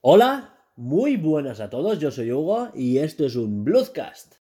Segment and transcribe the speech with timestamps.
[0.00, 4.34] Hola, muy buenas a todos, yo soy Hugo y esto es un Bloodcast.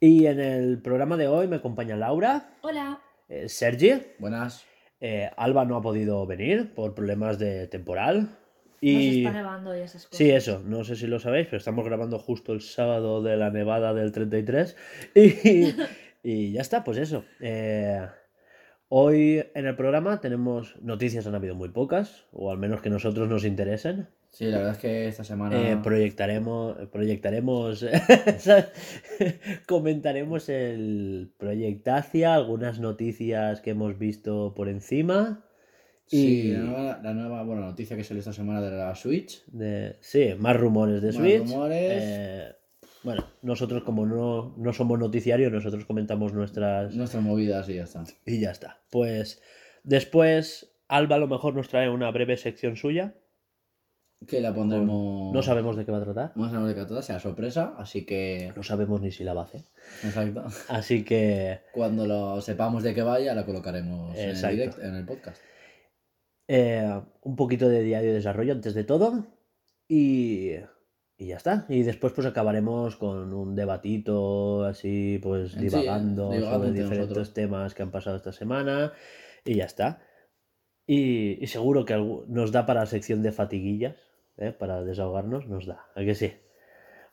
[0.00, 3.00] Y en el programa de hoy me acompaña Laura, Hola.
[3.28, 4.64] eh, Sergi, Buenas.
[5.00, 8.20] eh, Alba no ha podido venir por problemas de temporal.
[8.20, 8.28] Nos
[8.80, 10.18] Y está nevando y esas cosas.
[10.18, 13.50] sí, eso, no sé si lo sabéis, pero estamos grabando justo el sábado de la
[13.50, 14.76] nevada del 33.
[15.14, 15.74] Y,
[16.22, 17.24] y ya está, pues eso.
[17.40, 18.06] eh,
[18.96, 23.28] hoy en el programa tenemos noticias, han habido muy pocas, o al menos que nosotros
[23.28, 24.06] nos interesen.
[24.30, 25.56] Sí, la verdad es que esta semana.
[25.72, 27.84] Eh, proyectaremos, proyectaremos,
[29.66, 35.44] comentaremos el Proyectacia, algunas noticias que hemos visto por encima.
[36.06, 39.44] sí, y- la nueva, la nueva, bueno, noticia que salió esta semana de la Switch.
[39.46, 41.38] De, sí, más rumores de Más Switch.
[41.48, 42.02] rumores.
[42.04, 42.52] Eh,
[43.04, 46.94] bueno, nosotros como no, no somos noticiario, nosotros comentamos nuestras...
[46.94, 48.04] Nuestras movidas y ya está.
[48.24, 48.80] Y ya está.
[48.90, 49.40] Pues
[49.84, 53.14] después Alba a lo mejor nos trae una breve sección suya.
[54.26, 55.34] Que la pondremos.
[55.34, 56.32] No sabemos de qué va a tratar.
[56.34, 58.52] Vamos a ver que toda sea sorpresa, así que.
[58.56, 59.64] No sabemos ni si la va a hacer.
[60.02, 60.44] Exacto.
[60.68, 65.04] Así que Cuando lo sepamos de qué vaya, la colocaremos en el, direct, en el
[65.04, 65.42] podcast.
[66.48, 69.26] eh, un poquito de diario de desarrollo antes de todo.
[69.88, 70.52] Y,
[71.16, 71.66] y ya está.
[71.68, 77.34] Y después pues acabaremos con un debatito así pues Sí, divagando sobre diferentes nosotros.
[77.34, 78.92] temas que han pasado esta semana.
[79.44, 80.02] Y ya está.
[80.86, 81.94] Y, y seguro que
[82.28, 83.96] nos da para sección de fatiguillas,
[84.36, 84.52] ¿eh?
[84.52, 85.86] para desahogarnos, nos da.
[85.94, 86.32] ¿A que sí?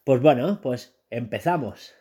[0.03, 1.93] Pues bueno, pues empezamos.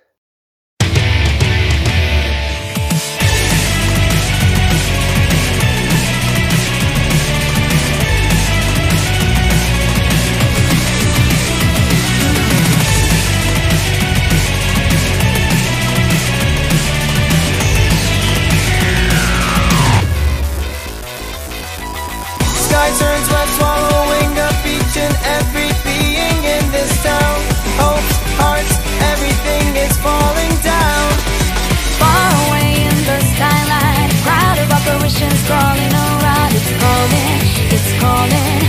[35.46, 36.50] Crawling around.
[36.58, 37.38] It's calling,
[37.74, 38.60] it's calling,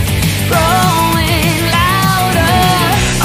[0.50, 2.56] growing louder.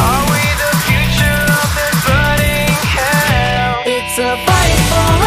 [0.05, 3.83] Are we the future of this burning hell?
[3.85, 5.26] It's a fight for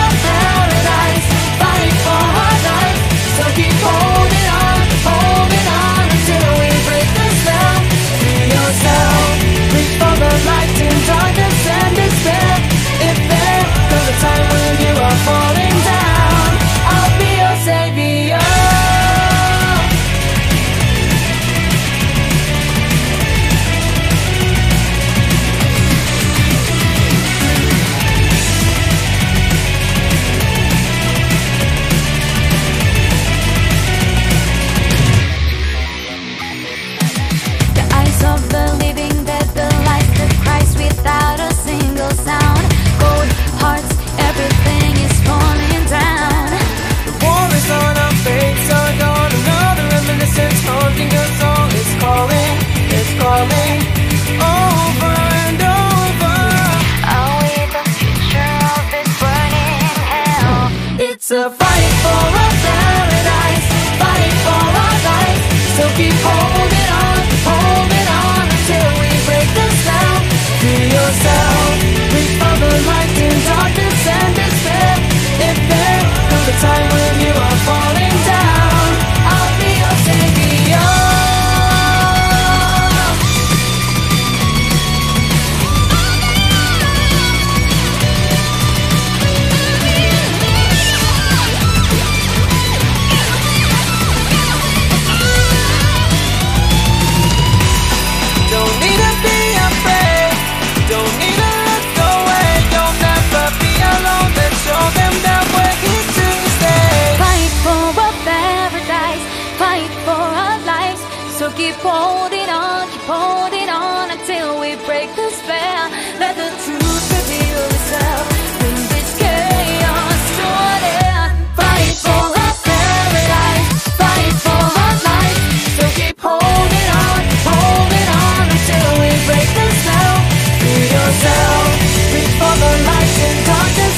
[132.51, 133.90] all the lights and darkness.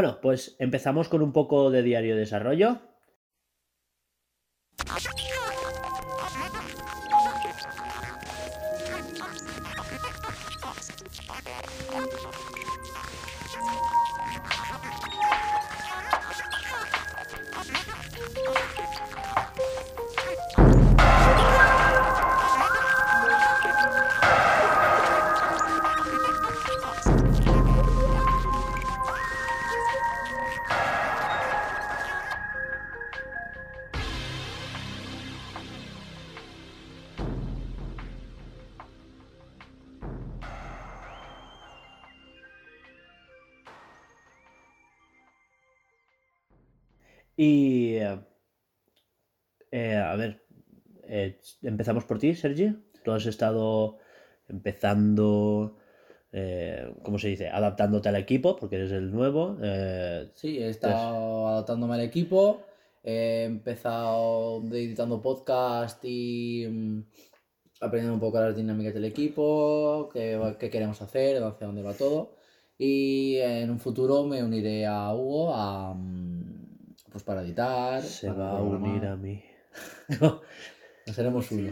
[0.00, 2.78] Bueno, pues empezamos con un poco de diario de desarrollo.
[49.70, 50.42] Eh, a ver,
[51.04, 52.72] eh, empezamos por ti, Sergi.
[53.04, 53.98] Tú has estado
[54.48, 55.76] empezando,
[56.32, 57.48] eh, ¿cómo se dice?
[57.48, 59.56] Adaptándote al equipo, porque eres el nuevo.
[59.62, 62.62] eh, Sí, he estado adaptándome al equipo,
[63.02, 67.00] he empezado editando podcast y mm,
[67.80, 72.36] aprendiendo un poco las dinámicas del equipo, qué, queremos hacer, hacia dónde va todo.
[72.76, 78.02] Y en un futuro me uniré a Hugo a, mm, pues para editar.
[78.02, 79.42] se para va a unir a mí.
[81.06, 81.70] Nos haremos uno.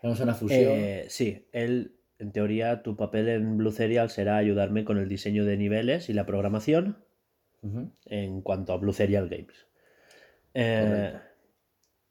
[0.00, 0.60] Haremos una fusión.
[0.62, 5.44] Eh, sí, él, en teoría, tu papel en Blue Serial será ayudarme con el diseño
[5.44, 6.98] de niveles y la programación
[8.04, 9.66] en cuanto a Blue Serial Games.
[10.52, 11.18] Eh.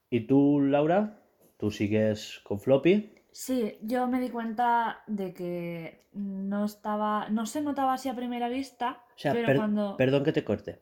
[0.10, 1.20] ¿Y tú, Laura?
[1.58, 3.14] ¿Tú sigues con Floppy?
[3.32, 8.50] Sí, yo me di cuenta de que no estaba, no se notaba así a primera
[8.50, 9.96] vista, O sea, pero per- cuando...
[9.98, 10.82] perdón que te corte.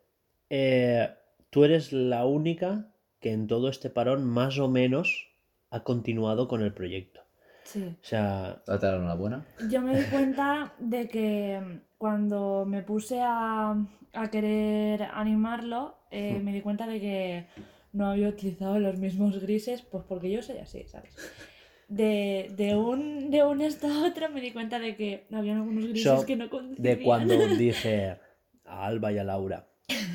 [0.49, 1.09] Eh,
[1.49, 2.90] tú eres la única
[3.21, 5.29] que en todo este parón más o menos
[5.69, 7.21] ha continuado con el proyecto.
[7.63, 7.83] Sí.
[8.01, 9.45] O sea, Date la enhorabuena.
[9.69, 13.75] Yo me di cuenta de que cuando me puse a,
[14.13, 16.43] a querer animarlo, eh, Hmm.
[16.43, 17.45] me di cuenta de que
[17.93, 21.15] no había utilizado los mismos grises, pues porque yo soy así, ¿sabes?
[21.87, 25.85] De, de un, de un esto a otro me di cuenta de que había algunos
[25.87, 26.83] grises So, que no coincidían.
[26.97, 28.17] de cuando dije
[28.65, 29.67] a Alba y a Laura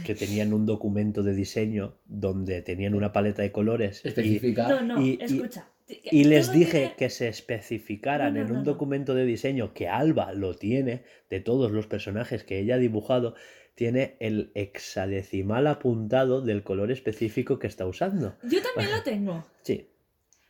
[0.05, 4.69] que tenían un documento de diseño donde tenían una paleta de colores y, Especifica.
[4.69, 5.69] No, no, Y- y- escucha.
[5.88, 8.73] y les dije tiene- que se especificaran No, no, en un no, no.
[8.73, 13.34] documento de diseño que Alba lo tiene de todos los personajes que ella ha dibujado,
[13.75, 18.37] tiene el hexadecimal apuntado del color específico que está usando.
[18.43, 19.44] Yo también lo tengo.
[19.62, 19.90] Sí.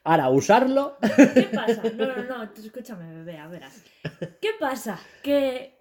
[0.05, 0.97] Ahora, usarlo.
[1.35, 1.83] ¿Qué pasa?
[1.97, 3.83] No, no, no, escúchame, bebé, a verás.
[4.41, 5.01] ¿Qué pasa?
[5.21, 5.76] Que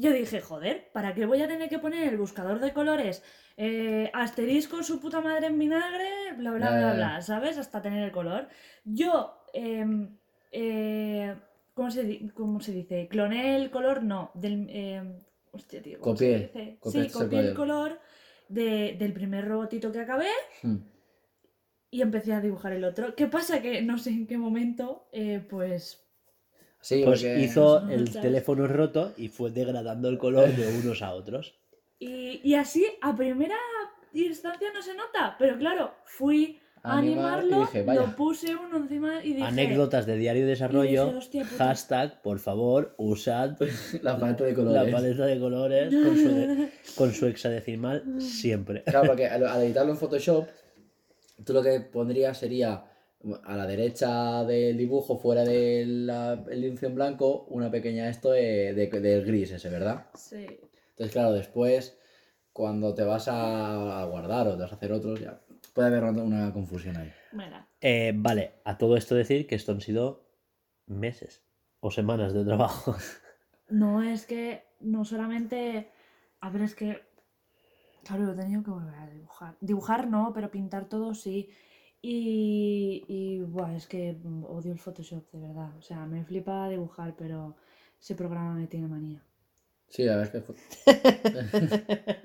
[0.00, 3.22] yo dije, joder, ¿para qué voy a tener que poner el buscador de colores
[3.56, 7.22] eh, asterisco su puta madre en vinagre, bla, bla, bla, bla.
[7.22, 7.58] ¿sabes?
[7.58, 8.48] Hasta tener el color.
[8.84, 10.16] Yo, em,
[10.52, 11.34] eh,
[11.74, 13.08] ¿cómo, se, cómo se dice?
[13.08, 14.68] Cloné el color, no, del...
[14.70, 15.18] em,
[15.52, 16.78] hostia, tío, ¿cómo se Copié, dice?
[17.08, 17.88] Sí, copié el color.
[17.88, 18.00] color
[18.48, 20.28] de- del primer robotito que acabé
[20.62, 20.76] Mm.
[21.90, 23.14] y empecé a dibujar el otro.
[23.14, 23.60] ¿Qué pasa?
[23.62, 26.04] Que no sé en qué momento, eh, pues
[26.80, 31.02] Sí, Pues porque- hizo No, el teléfono roto y fue degradando el color de unos
[31.02, 31.54] a otros.
[31.98, 33.56] Y, y así, a primera
[34.12, 39.32] instancia no se nota, pero claro, fui a animarlo, dije, lo puse uno encima y
[39.34, 39.42] dije...
[39.42, 41.06] Anécdotas de diario de desarrollo.
[41.06, 41.64] dije, "Hostia puta".
[41.66, 43.56] Hashtag, por favor, usad
[44.02, 44.94] La paleta de la colores.
[44.94, 48.84] paleta de colores con su, con su hexadecimal siempre.
[48.84, 50.46] Claro, porque al, al editarlo en Photoshop,
[51.44, 52.84] tú lo que pondrías sería
[53.44, 58.30] a la derecha del dibujo, fuera del la- el lienzo en blanco, una pequeña esto
[58.30, 60.06] de, de- del gris ese, ¿verdad?
[60.14, 60.46] Sí.
[60.90, 61.98] Entonces, claro, después,
[62.52, 65.40] cuando te vas a, a guardar o te vas a hacer otros, ya
[65.74, 67.12] puede haber una, una confusión ahí.
[67.80, 70.24] Eh, vale, a todo esto decir que esto han sido
[70.86, 71.42] meses
[71.80, 72.96] o semanas de trabajo.
[73.68, 75.90] no es que no solamente...
[76.40, 77.02] A ver, es que...
[78.04, 79.56] Claro, lo he tenido que volver a dibujar.
[79.60, 81.50] Dibujar no, pero pintar todo sí.
[82.00, 85.70] Y, y buah, es que mm, odio el Photoshop, de verdad.
[85.78, 87.56] O sea, me flipa dibujar, pero
[88.00, 89.20] ese programa me tiene manía.
[89.90, 90.54] Sí, es que fue-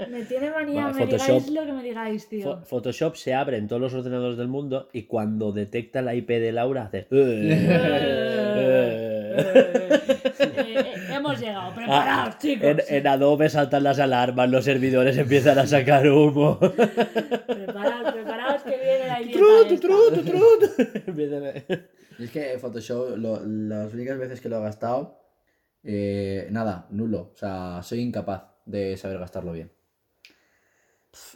[0.10, 2.62] Me tiene manía, Vale, me Photoshop- digáis lo que me digáis, tío.
[2.65, 6.51] Photoshop se abre en todos los ordenadores del mundo y cuando detecta la IP de
[6.51, 7.08] Laura hace...
[7.10, 7.58] Eh,
[9.50, 12.68] eh, hemos llegado, preparaos, Ah, chicos.
[12.68, 16.60] en, en Adobe saltan las alarmas, los servidores empiezan a sacar humo.
[16.60, 18.13] Preparaos, preparaos
[18.63, 19.88] que viene la idiota Trut, esta.
[19.88, 21.08] trut, trut.
[21.08, 21.53] Empiezan a-
[22.20, 25.20] Y es que Photoshop, lo- las únicas veces que lo he gastado,
[25.84, 27.32] eh, nada, nulo.
[27.34, 29.72] O sea, soy incapaz de saber gastarlo bien.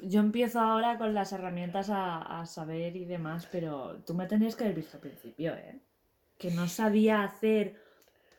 [0.02, 4.56] Yo empiezo ahora con las herramientas a, a saber y demás, pero tú me tenías
[4.56, 5.80] que haber visto al principio, ¿eh?
[6.40, 7.76] Que no sabía hacer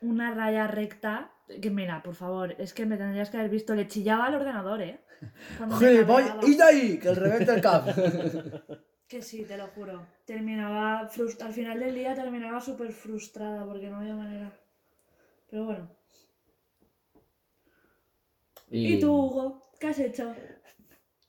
[0.01, 1.31] una raya recta.
[1.63, 3.75] Que mira, por favor, es que me tendrías que haber visto.
[3.75, 5.01] Le chillaba al ordenador, ¿eh?
[5.79, 6.37] ¡Gilipollas!
[6.47, 6.99] ¡Y de ahí!
[6.99, 7.87] ¡Que el revente el cap!
[9.09, 10.07] Que sí, te lo juro.
[10.27, 14.53] Terminaba frust- al final del día terminaba súper frustrada porque no había manera.
[15.51, 15.91] Pero bueno.
[18.71, 19.71] ¿Y, tú, Hugo?
[19.81, 20.35] ¿Qué has hecho?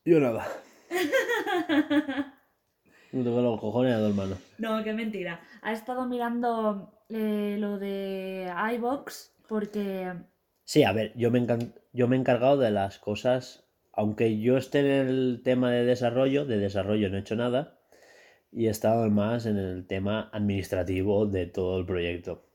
[0.03, 0.45] Yo nada.
[3.11, 4.37] No tengo los cojones a dos manos.
[4.59, 5.41] No, qué mentira.
[5.63, 10.13] Ha estado mirando eh, lo de iBox porque.
[10.63, 11.43] Sí, a ver, yo me,
[11.91, 13.67] yo me he encargado de las cosas,
[13.99, 17.81] aunque yo esté en el tema de desarrollo, de desarrollo no he hecho nada,
[18.49, 22.45] y he estado más en el tema administrativo de todo el proyecto.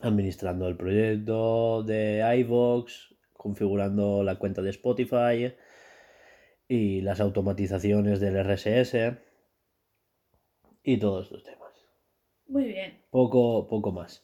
[0.00, 5.54] Administrando el proyecto de iVoox, configurando la cuenta de Spotify
[6.68, 8.94] y las automatizaciones del RSS
[10.82, 11.72] y todos estos temas.
[12.46, 13.00] Muy bien.
[13.08, 14.22] Poco, poco más.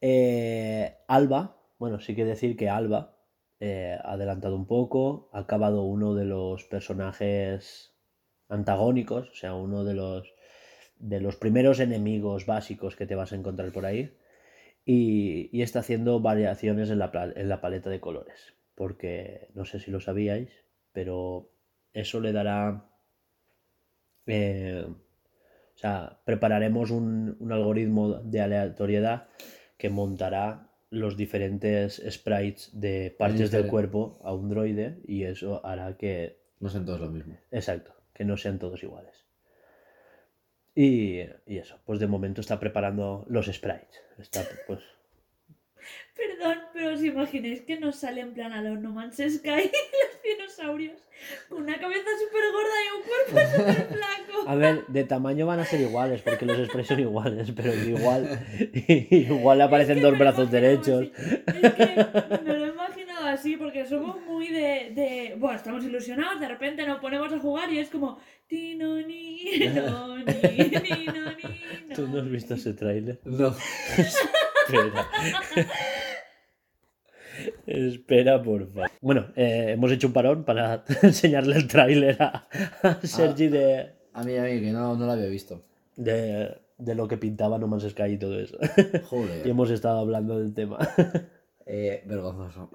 [0.00, 3.19] Eh, Alba, bueno, sí que decir que Alba
[3.60, 7.94] eh, adelantado un poco, ha acabado uno de los personajes
[8.48, 10.34] antagónicos, o sea, uno de los
[10.98, 14.16] de los primeros enemigos básicos que te vas a encontrar por ahí.
[14.84, 18.54] Y, y está haciendo variaciones en la, en la paleta de colores.
[18.74, 20.50] Porque no sé si lo sabíais,
[20.92, 21.50] pero
[21.92, 22.86] eso le dará.
[24.26, 29.28] eh, o sea, prepararemos un, un algoritmo de aleatoriedad
[29.78, 35.96] que montará los diferentes sprites de partes del cuerpo a un droide y eso hará
[35.96, 37.38] que No son todos lo mismo.
[37.50, 39.14] Exacto, que no sean todos iguales.
[40.74, 44.02] Y, y eso, pues de momento está preparando los sprites.
[44.18, 44.80] Está, pues,
[46.14, 49.70] Perdón, pero os imagináis que nos sale en plan a los No Man's Sky
[50.60, 51.00] dinosaurios
[51.48, 54.48] con una cabeza súper gorda y un cuerpo súper flaco.
[54.48, 58.40] a ver, de tamaño van a ser iguales, porque los sprites son iguales, pero igual,
[58.88, 61.10] igual aparecen Es que dos brazos derechos.
[61.16, 61.60] así.
[61.62, 65.34] Es que me lo he imaginado así porque somos muy de, de.
[65.36, 68.18] Bueno, estamos ilusionados, de repente nos ponemos a jugar y es como.
[68.46, 69.44] Tino, ni,
[69.76, 71.94] no, ni, ni, no, ni, no.
[71.94, 73.20] ¿Tú no has visto ese tráiler?
[73.24, 73.54] No.
[73.96, 75.08] Espera.
[77.66, 78.90] Espera, por favor.
[79.00, 82.48] Bueno, eh, hemos hecho un parón para enseñarle el tráiler a,
[82.82, 85.62] a Sergi de, A mí, a mí, que no, no lo había visto.
[85.96, 88.58] de, de lo que pintaba No Man's Sky y todo eso.
[89.04, 89.44] Joder.
[89.46, 90.78] y hemos estado hablando del tema.
[91.72, 92.68] Eh, vergonzoso.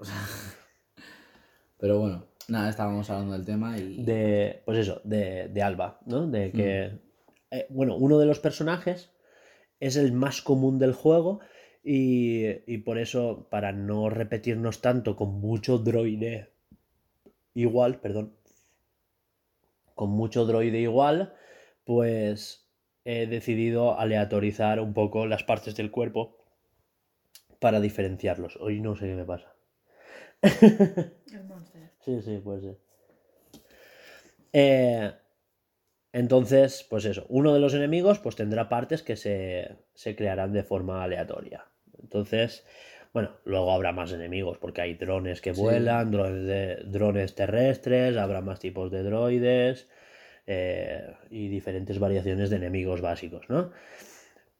[1.78, 4.02] Pero bueno, nada, estábamos hablando del tema y.
[4.02, 6.26] De, pues eso, de, de Alba, ¿no?
[6.26, 6.98] De que,
[7.50, 9.10] eh, bueno, uno de los personajes
[9.80, 11.40] es el más común del juego
[11.86, 16.50] y, y por eso, para no repetirnos tanto con mucho droide
[17.54, 18.34] igual, perdón,
[19.94, 21.32] con mucho droide igual,
[21.84, 22.68] pues
[23.04, 26.36] he decidido aleatorizar un poco las partes del cuerpo
[27.60, 28.56] para diferenciarlos.
[28.56, 29.54] Hoy no sé qué me pasa.
[32.04, 32.78] Sí, sí, puede ser.
[34.52, 35.12] Eh,
[36.12, 40.62] entonces, pues eso, uno de los enemigos pues tendrá partes que se, se crearán de
[40.64, 41.66] forma aleatoria.
[42.02, 42.64] Entonces,
[43.12, 45.60] bueno, luego habrá más enemigos porque hay drones que Sí.
[45.60, 49.88] vuelan, drones, de- drones terrestres, habrá más tipos de droides
[50.46, 53.70] eh, y diferentes variaciones de enemigos básicos, ¿no?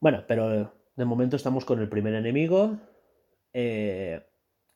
[0.00, 2.78] Bueno, pero de momento estamos con el primer enemigo.
[3.52, 4.20] Eh,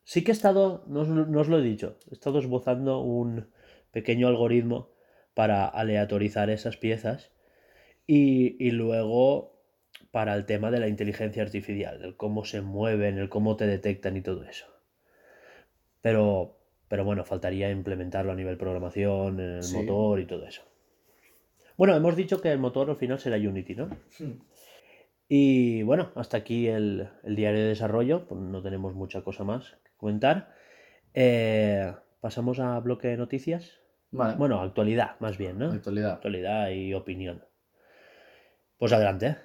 [0.05, 3.50] sí que he estado, no os, no os lo he dicho, he estado esbozando un
[3.90, 4.93] pequeño algoritmo
[5.35, 7.31] para aleatorizar esas piezas
[8.07, 9.60] y, y luego
[10.11, 14.16] para el tema de la inteligencia artificial, el cómo se mueven, el cómo te detectan
[14.16, 14.66] y todo eso.
[16.00, 16.57] Pero,
[16.88, 19.76] pero bueno, faltaría implementarlo a nivel programación, en el Sí.
[19.76, 20.62] motor y todo eso.
[21.76, 23.88] Bueno, hemos dicho que el motor al final será Unity, ¿no?
[25.28, 29.76] Y bueno, hasta aquí el, el diario de desarrollo, pues no tenemos mucha cosa más
[29.85, 30.52] que comentar.
[31.14, 33.80] Eh, Pasamos a bloque de noticias.
[34.11, 34.37] Vale.
[34.37, 35.71] Bueno, actualidad, más bien, ¿no?
[35.73, 36.12] Actualidad.
[36.12, 37.42] Actualidad y opinión.
[38.76, 39.37] Pues adelante.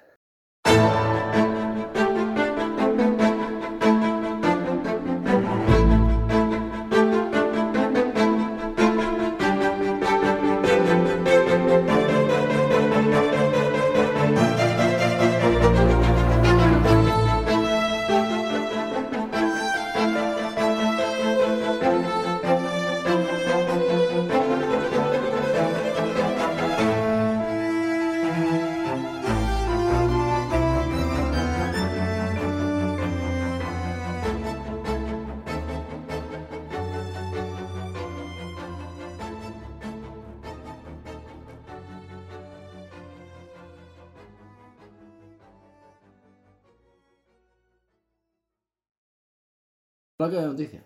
[50.26, 50.84] Bloque de noticias.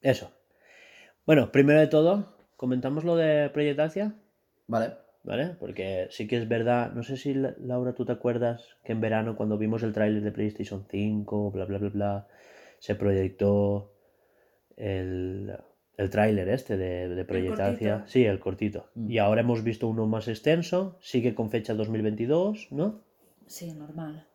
[0.00, 0.30] Eso.
[1.26, 4.14] Bueno, primero de todo, comentamos lo de Project Asia,
[4.68, 4.94] Vale.
[5.24, 5.56] ¿vale?
[5.58, 9.00] Porque sí que es verdad, no sé si La- Laura tú te acuerdas que en
[9.00, 12.28] verano cuando vimos el tráiler de PlayStation 5, bla bla bla bla,
[12.78, 13.92] se proyectó
[14.76, 15.56] el,
[15.96, 17.62] el tráiler este de, de.
[17.62, 18.04] Asia.
[18.06, 18.90] Sí, el cortito.
[18.94, 19.10] Mm.
[19.10, 23.00] Y ahora hemos visto uno más extenso, sigue con fecha 2022, ¿no?
[23.46, 24.26] Sí, normal.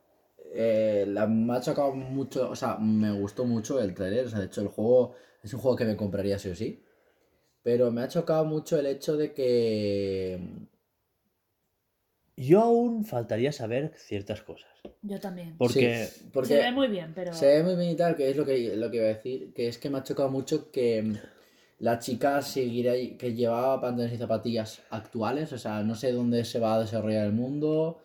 [0.53, 4.39] Eh, la, me ha chocado mucho, o sea, me gustó mucho el trailer, o sea,
[4.39, 6.83] de hecho el juego es un juego que me compraría sí o sí,
[7.63, 10.39] pero me ha chocado mucho el hecho de que...
[12.35, 14.71] Yo aún faltaría saber ciertas cosas.
[15.01, 15.55] Yo también.
[15.57, 17.33] Porque Sí, porque Se ve muy bien, pero.
[17.33, 19.53] se ve muy bien y tal, que es lo que, lo que iba a decir,
[19.53, 21.13] que es que me ha chocado mucho que
[21.77, 26.59] la chica seguirá, que llevaba pantalones y zapatillas actuales, o sea, no sé dónde se
[26.59, 28.01] va a desarrollar el mundo.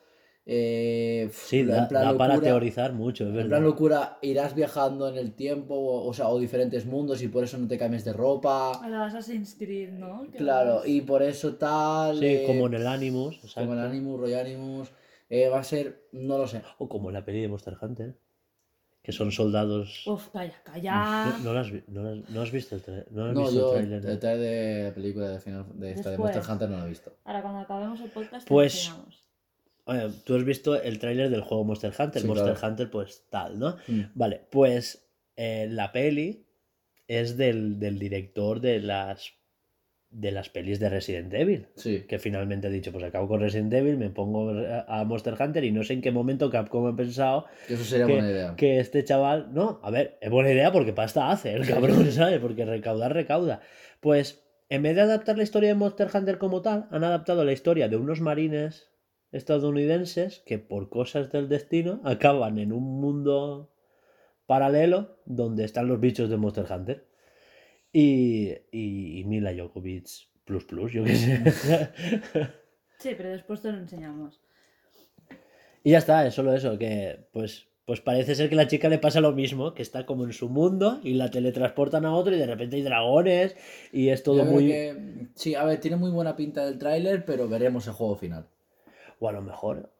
[0.48, 2.52] Eh, sí, en da, plan da para locura.
[2.52, 3.48] teorizar mucho, es En verdad.
[3.50, 7.42] plan locura, irás viajando en el tiempo, o, o sea, o diferentes mundos y por
[7.42, 8.72] eso no te cambies de ropa.
[8.80, 10.24] A la Assassin's Creed, ¿no?
[10.36, 12.20] Claro, y por eso tal.
[12.20, 13.80] Sí, eh, como en el Animus, como en exacto.
[13.80, 14.88] Animus, Roy Animus.
[15.28, 16.62] eh, va a ser, no lo sé.
[16.78, 18.16] O como en la peli de Monster Hunter,
[19.02, 20.06] que son soldados.
[20.06, 21.38] Uf, calla, No, calla.
[21.42, 23.76] no lo has, no has- no has visto el, tra- no has No, visto yo
[23.78, 24.18] el el tráiler, ¿no?
[24.20, 24.38] trailer
[24.78, 26.52] de la película de, final, de, esta, de Monster Después.
[26.54, 27.12] Hunter no lo he visto.
[27.24, 28.92] Ahora, cuando acabemos el podcast, Pues-.
[30.24, 32.68] Tú has visto el tráiler del juego Monster Hunter, Sí, Monster claro.
[32.68, 33.76] Hunter pues tal, ¿no?
[33.86, 34.00] Mm.
[34.14, 36.44] Vale, pues eh, la peli
[37.06, 39.32] es del, del director de las
[40.08, 41.66] de las pelis de Resident Evil.
[41.74, 42.04] Sí.
[42.08, 45.62] Que finalmente ha dicho, pues acabo con Resident Evil, me pongo a a Monster Hunter
[45.64, 48.54] y no sé en qué momento Capcom ha pensado Que eso sería que, buena idea.
[48.56, 52.38] que este chaval, no, a ver, es buena idea porque pasta hace el cabrón, ¿sabes?
[52.40, 53.60] Porque recaudar recauda.
[54.00, 57.52] Pues en vez de adaptar la historia de Monster Hunter como tal, han adaptado la
[57.52, 58.88] historia de unos marines
[59.36, 63.70] estadounidenses que por cosas del destino acaban en un mundo
[64.46, 67.06] paralelo donde están los bichos de Monster Hunter.
[67.92, 70.06] Y, y, y Mila Jokovic
[70.44, 71.90] plus plus, yo qué sé.
[72.98, 74.40] Sí, pero después te lo enseñamos.
[75.84, 78.88] Y ya está, es solo eso, que pues, pues parece ser que a la chica
[78.88, 82.34] le pasa lo mismo, que está como en su mundo y la teletransportan a otro
[82.34, 83.54] y de repente hay dragones
[83.92, 84.66] y es todo Yo creo muy...
[84.66, 88.46] que- sí, a ver, tiene muy buena pinta del tráiler, pero veremos el juego final.
[89.18, 89.92] O a lo mejor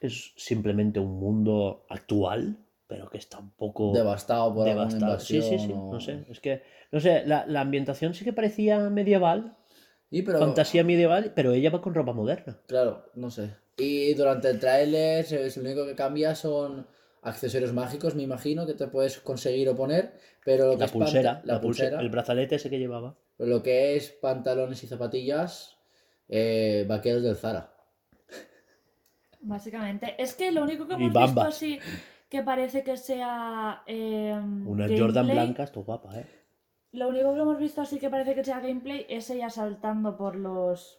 [0.00, 5.20] es simplemente un mundo actual, pero que está un poco Devastado por alguna devastado.
[5.20, 8.32] Sí, sí, sí, o- no sé, es que, no sé, la, la ambientación sí que
[8.32, 9.56] parecía medieval,
[10.10, 10.38] Sí, pero...
[10.38, 12.58] fantasía medieval, pero ella va con ropa moderna.
[12.66, 13.50] Claro, no sé.
[13.78, 16.86] Y durante el tráiler lo único que cambia son
[17.22, 20.12] accesorios mágicos, me imagino, que te puedes conseguir o poner,
[20.44, 23.16] pero lo que La es pulsera, panta- la pulsera, el brazalete ese que llevaba.
[23.38, 25.76] lo que es pantalones y zapatillas,
[26.28, 27.74] eh, vaqueros del Zara.
[29.46, 30.14] Básicamente.
[30.18, 31.78] Es que lo único que hemos visto así
[32.28, 33.82] que parece que sea.
[33.86, 34.32] eh,
[34.66, 36.26] Una Jordan gameplay, blanca, esto guapa, ¿eh?
[36.92, 40.34] Lo único que hemos visto así que parece que sea gameplay es ella saltando por
[40.36, 40.98] los.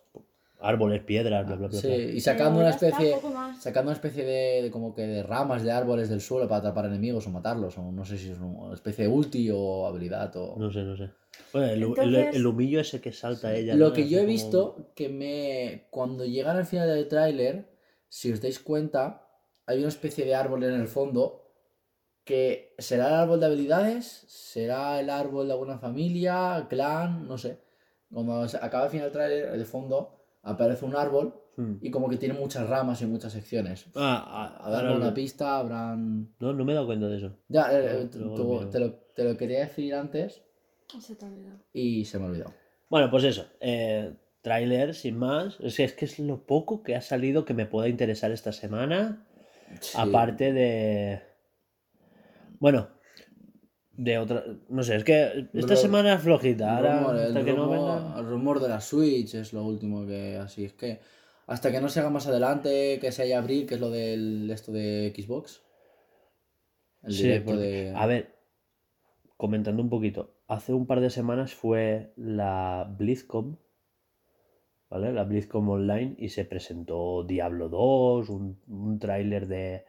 [0.60, 1.80] Árboles, piedras, bla, bla, bla.
[1.80, 1.96] Sí, bla.
[1.98, 3.16] y sacando una especie,
[3.60, 6.86] sacando una especie de, de como que de ramas de árboles del suelo para atrapar
[6.86, 10.56] enemigos o matarlos, o no sé si es una especie de ulti o habilidad o...
[10.58, 11.12] No sé, no sé.
[11.54, 13.76] Bueno, el, el- Entonces- el humillo ese que salta ella.
[13.76, 13.94] Lo ¿no?
[13.94, 15.84] que yo he como- visto, que me.
[15.92, 17.66] Cuando llegan al final del tráiler,
[18.10, 19.28] si os dais cuenta,
[19.66, 21.44] hay una especie de árbol en el fondo.
[22.24, 27.62] Que será el árbol de habilidades, será el árbol de alguna familia, clan, no sé.
[28.12, 31.78] Cuando se acaba el final del tráiler, el fondo aparece un árbol Hmm.
[31.82, 33.88] y como que tiene muchas ramas y muchas secciones.
[33.96, 34.24] Ah,
[34.60, 36.36] ah, A darle ahora una pista, habrán.
[36.40, 37.36] No, no me he dado cuenta de eso.
[37.48, 40.44] Ya, eh, eh, te, luego te- lo te lo, te lo quería decir antes
[41.00, 41.58] Se te ha olvidado.
[41.74, 42.54] y se me olvidó.
[42.92, 43.46] Bueno, pues eso.
[43.60, 44.14] Eh,
[44.48, 45.60] tráiler, sin más.
[45.60, 48.52] Es que, es que es lo poco que ha salido que me pueda interesar esta
[48.54, 49.26] semana.
[49.82, 49.98] Sí.
[50.00, 51.22] Aparte de.
[52.60, 52.88] Bueno,
[53.92, 54.44] de otra.
[54.70, 56.78] No sé, es que esta semana es flojita.
[56.78, 58.18] Ahora, Rumor, hasta que no vengan.
[58.18, 61.00] el rumor de la Switch es lo último que así es que
[61.48, 64.50] hasta que no se haga más adelante que se haya abril que es lo del
[64.52, 65.62] esto de Xbox
[67.04, 68.36] el Sí, directo porque- de A ver,
[69.38, 70.36] comentando un poquito.
[70.48, 73.60] Hace un par de semanas fue la BlizzCon.
[74.90, 75.12] ¿Vale?
[75.12, 79.86] La BlizzCon Online y se presentó Diablo 2, un, un tráiler de,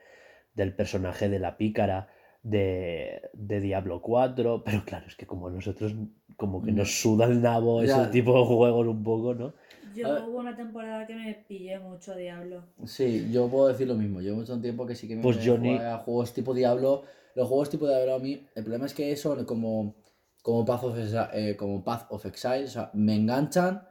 [0.55, 2.09] del personaje de la pícara
[2.43, 5.95] de, de Diablo 4, pero claro, es que como a nosotros
[6.37, 6.79] como que No.
[6.79, 8.03] nos suda el nabo Ya.
[8.03, 9.55] ese tipo de juegos un poco, ¿no?
[9.97, 10.23] Yo A ver.
[10.29, 12.63] hubo una temporada que me pillé mucho Diablo.
[12.85, 15.99] sí yo puedo decir lo mismo yo mucho tiempo que sí que me Pues a
[15.99, 17.03] juegos tipo Diablo
[17.35, 19.97] los juegos tipo Diablo a mí el problema es que son como
[20.43, 20.97] como Path of,
[21.33, 23.83] eh, como Path of Exile o sea me enganchan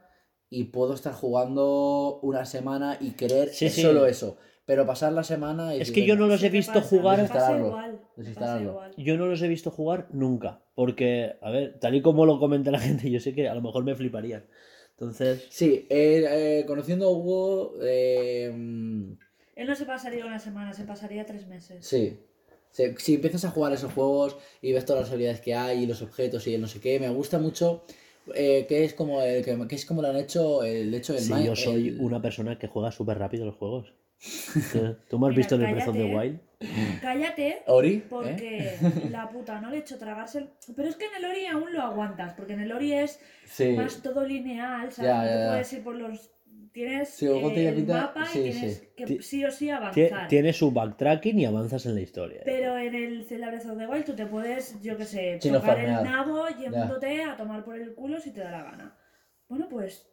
[0.50, 5.74] y puedo estar jugando una semana y querer Sí, solo eso Pero pasar la semana
[5.74, 7.16] y Es decir, que yo "Venga, no los he visto pasa, jugar.
[7.20, 8.80] Desinstalarlo, igual, desinstalarlo.
[8.98, 10.62] Yo no los he visto jugar nunca.
[10.74, 13.62] Porque, a ver, tal y como lo comenta la gente, yo sé que a lo
[13.62, 14.44] mejor me fliparían.
[14.90, 16.26] Entonces, Sí, eh,
[16.60, 18.46] eh, conociendo a Hugo, eh,
[19.56, 21.84] Él no se pasaría una semana, se pasaría tres meses.
[21.86, 22.18] sí.
[22.70, 25.86] Sí, Si empiezas a jugar esos juegos y ves todas las habilidades que hay y
[25.86, 27.84] los objetos y el no sé qué, me gusta mucho
[28.34, 31.22] eh, que es como el, que, que es como lo han hecho el hecho del
[31.22, 33.92] si Min- yo soy el- una persona que juega súper rápido los juegos.
[34.72, 36.16] ¿Tú- ¿Tú me has Mira, visto en el Breath of the cállate.
[36.18, 36.40] Wild?
[37.00, 38.02] Cállate, Ori, ¿eh?
[38.08, 38.76] porque
[39.10, 40.38] la puta no le he hecho tragarse.
[40.38, 43.20] el- Pero es que en el Ori aún lo aguantas, porque en el Ori es
[43.46, 43.68] Sí.
[43.76, 45.10] más todo lineal, ¿sabes?
[45.10, 45.48] Ya, No ya, te ya.
[45.50, 46.30] puedes ir por los.
[46.72, 48.88] Tienes Sí, eh, el mapa sí, y tienes sí.
[48.96, 50.28] que sí o sí avanzar.
[50.28, 52.42] Tiene su backtracking y avanzas en la historia.
[52.44, 55.78] Pero en el Zelda the Wild tú te puedes, yo qué sé, Sí, no tocar
[55.80, 58.98] el nabo yéndote a tomar por el culo si te da la gana.
[59.48, 60.10] Bueno, pues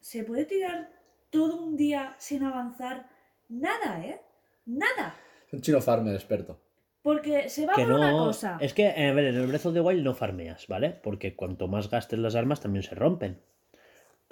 [0.00, 0.90] se puede tirar
[1.30, 3.08] todo un día sin avanzar
[3.48, 4.20] nada, ¿eh?
[4.66, 5.14] Nada.
[5.52, 6.60] Un chino farmer experto.
[7.02, 8.26] Porque se va que por una no.
[8.26, 8.58] cosa.
[8.60, 10.90] Es que, a ver, en el Breath of the Wild no farmeas, ¿vale?
[10.90, 13.40] Porque cuanto más gastes las armas también se rompen.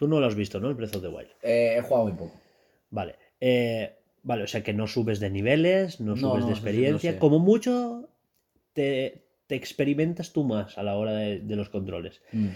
[0.00, 0.70] Tú no lo has visto, ¿no?
[0.70, 1.28] El Breath of the Wild.
[1.42, 2.32] Eh, he jugado muy poco.
[2.88, 3.16] Vale.
[3.38, 7.12] Eh, vale, o sea que no subes de niveles, no No, subes no, de experiencia.
[7.12, 7.18] sé.
[7.18, 8.08] Como mucho
[8.72, 12.22] te, te experimentas tú más a la hora de, de los controles.
[12.32, 12.48] Mm.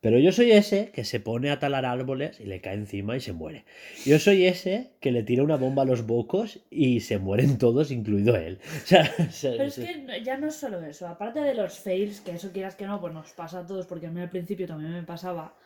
[0.00, 3.20] Pero yo soy ese que se pone a talar árboles y le cae encima y
[3.20, 3.64] se muere.
[4.06, 7.90] Yo soy ese que le tira una bomba a los bocos y se mueren todos,
[7.90, 8.60] incluido él.
[8.84, 11.80] O sea, o sea, Pero es que ya no es solo eso, aparte de los
[11.80, 14.30] fails, que eso quieras que no, pues nos pasa a todos, porque a mí al
[14.30, 15.56] principio también me pasaba.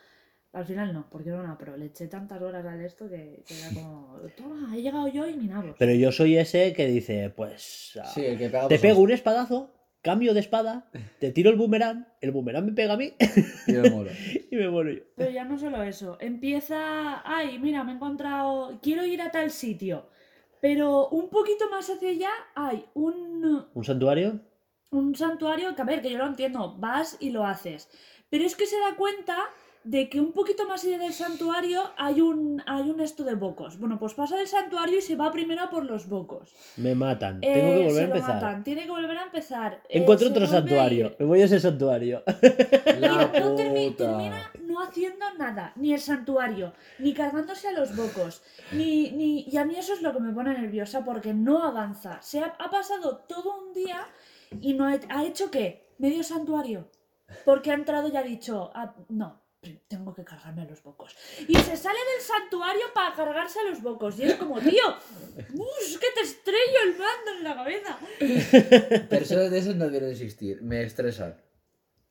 [0.55, 3.59] Al final no, porque era una pro, le eché tantas horas al esto que, que
[3.59, 5.75] era como, toma, he llegado yo y mi nabo.
[5.77, 7.99] Pero yo soy ese que dice, pues...
[8.01, 10.89] ah, Sí, el que pega te pego un espadazo, cambio de espada,
[11.19, 13.11] te tiro el boomerang, el boomerang me pega a mí
[13.67, 14.11] y me muero.
[14.51, 15.03] y me muero yo.
[15.17, 19.51] Pero ya no solo eso, empieza, ay, mira, me he encontrado, quiero ir a tal
[19.51, 20.07] sitio,
[20.61, 24.39] pero un poquito más hacia allá hay un, ¿Un santuario?
[24.91, 27.89] un santuario que, a ver, que yo lo entiendo, vas y lo haces,
[28.29, 29.37] pero es que se da cuenta
[29.85, 33.79] de que un poquito más allá del santuario hay un, hay un esto de bocos.
[33.79, 36.53] Bueno, pues pasa del santuario y se va primero por los bocos.
[36.77, 37.37] Me matan.
[37.43, 38.33] Eh, Tengo que volver se a lo empezar.
[38.35, 39.73] matan, tiene que volver a empezar.
[39.87, 41.15] eh, Encuentro otro santuario.
[41.19, 42.23] Me voy a ese santuario.
[42.99, 47.95] La Y no termi- termina no haciendo nada, ni el santuario, ni cargándose a los
[47.95, 48.41] bocos,
[48.73, 49.41] ni, ni...
[49.47, 52.19] Y a mí eso es lo que me pone nerviosa porque no avanza.
[52.21, 54.05] Se ha, ha pasado todo un día
[54.59, 55.87] y no ha, ha hecho qué?
[55.99, 56.89] Medio santuario.
[57.45, 59.41] Porque ha entrado y ha dicho, ah, no,
[59.87, 61.15] tengo que cargarme a los bocos.
[61.47, 64.19] Y se sale del santuario para cargarse a los bocos.
[64.19, 64.87] Y es como, tío,
[65.53, 69.07] ¡us, que te estrello el mando en la cabeza!
[69.09, 70.61] Personas de esas no deben existir.
[70.61, 71.35] Me estresan.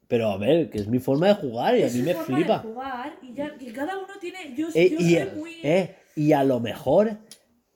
[0.09, 2.14] Pero a ver, que es mi forma de jugar y a Es mí su me
[2.14, 2.59] forma flipa.
[2.59, 4.55] de jugar y, ya, y cada uno tiene...
[4.55, 5.61] Yo, Eh, yo y, soy muy...
[5.62, 7.19] eh, y a lo mejor,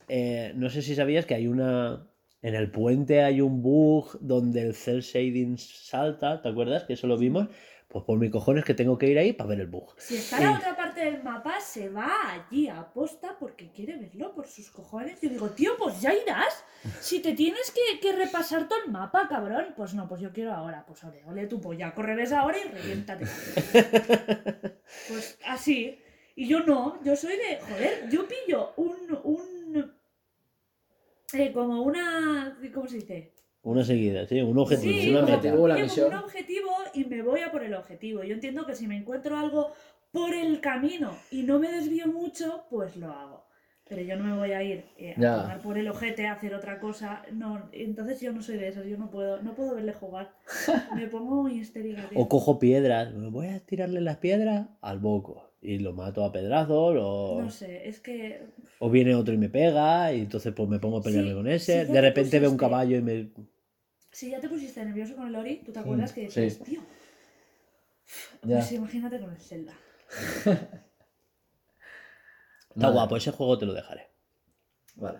[0.08, 2.04] eh, no sé si sabías que hay una.
[2.40, 6.84] En el puente hay un bug donde el cel shading salta, ¿te acuerdas?
[6.84, 7.48] Que eso lo vimos.
[7.88, 9.94] Pues por mi cojones que tengo que ir ahí para ver el bug.
[9.96, 13.96] Si está en la otra parte del mapa, se va allí a posta porque quiere
[13.96, 15.18] verlo por sus cojones.
[15.22, 16.64] Yo digo, tío, pues ya irás.
[17.00, 19.72] Si te tienes que, que repasar todo el mapa, cabrón.
[19.74, 20.84] Pues no, pues yo quiero ahora.
[20.86, 21.94] Pues ole, ole tu polla.
[21.94, 23.24] Correres ahora y reviéntate.
[25.08, 25.98] Pues así.
[26.34, 27.58] Y yo no, yo soy de.
[27.60, 29.18] Joder, yo pillo un.
[29.24, 29.92] un
[31.32, 32.58] eh, como una.
[32.72, 33.32] ¿Cómo se dice?
[33.68, 35.76] Una seguida, sí, un objetivo, Sí, una meta.
[35.82, 36.08] misión.
[36.08, 38.22] un objetivo y me voy a por el objetivo.
[38.24, 39.72] Yo entiendo que si me encuentro algo
[40.10, 43.44] por el camino y no me desvío mucho, pues lo hago.
[43.86, 45.36] Pero yo no me voy a ir eh, a Ya.
[45.42, 47.22] tomar por el ojete a hacer otra cosa.
[47.32, 50.32] No, entonces yo no soy de esas, yo no puedo, no puedo verle jugar.
[50.94, 52.08] Me pongo muy histérica.
[52.08, 52.18] tío.
[52.18, 56.96] O cojo piedras, voy a tirarle las piedras al boco y lo mato a pedrazos
[57.00, 58.42] o, No sé, es que
[58.78, 61.48] o viene otro y me pega y entonces pues me pongo a pelearme Sí, con
[61.48, 61.84] ese.
[61.84, 63.28] de te repente veo un caballo y me...
[64.18, 66.40] si ya te pusiste nervioso con el Ori, ¿tú te acuerdas que sí.
[66.40, 66.80] decías, tío?
[68.42, 68.56] Ya.
[68.56, 69.74] Pues imagínate con el Zelda.
[72.74, 74.08] Está guapo, ese juego te lo dejaré.
[74.96, 75.18] Vale.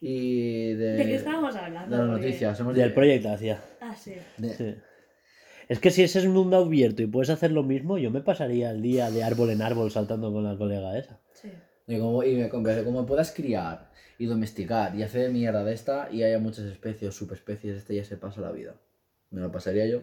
[0.00, 0.92] Y de.
[0.92, 1.96] ¿De qué estábamos De hablando?
[1.96, 2.60] las Porque- noticias.
[2.60, 3.62] Hemos Del de- Project Asia.
[3.80, 4.14] Ah, sí.
[4.36, 4.74] de- Sí.
[5.68, 8.20] Es que si ese es un mundo abierto y puedes hacer lo mismo, yo me
[8.20, 11.18] pasaría el día de árbol en árbol saltando con la colega esa.
[11.32, 11.50] Sí.
[11.86, 16.08] De cómo- y me, como, como puedas criar y domesticar y hacer mierda de esta
[16.10, 18.74] y haya muchas especies subespecies, este ya se pasa la vida.
[19.30, 20.02] Me lo pasaría yo.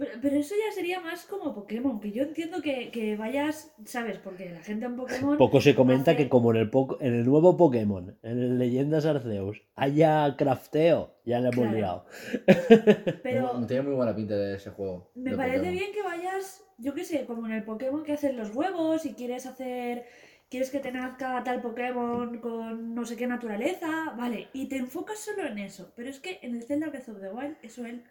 [0.00, 4.16] Pero, pero eso ya sería más como Pokémon, que yo entiendo que, que vayas, ¿sabes?
[4.16, 5.36] Porque la gente en Pokémon...
[5.36, 8.58] Poco se comenta hace- que como en el, poco- en el nuevo Pokémon, en el
[8.58, 11.76] Leyendas Arceus, haya crafteo, ya le hemos Claro.
[11.76, 12.06] liado.
[13.22, 15.10] Pero Tiene muy buena pinta de ese juego.
[15.14, 15.78] me parece Pokémon.
[15.78, 19.12] bien que vayas, yo qué sé, como en el Pokémon que haces los huevos y
[19.14, 20.06] quieres hacer
[20.48, 25.18] quieres que te nazca tal Pokémon con no sé qué naturaleza, vale, y te enfocas
[25.20, 25.92] solo en eso.
[25.94, 28.02] Pero es que en el Zelda Breath of the Wild eso él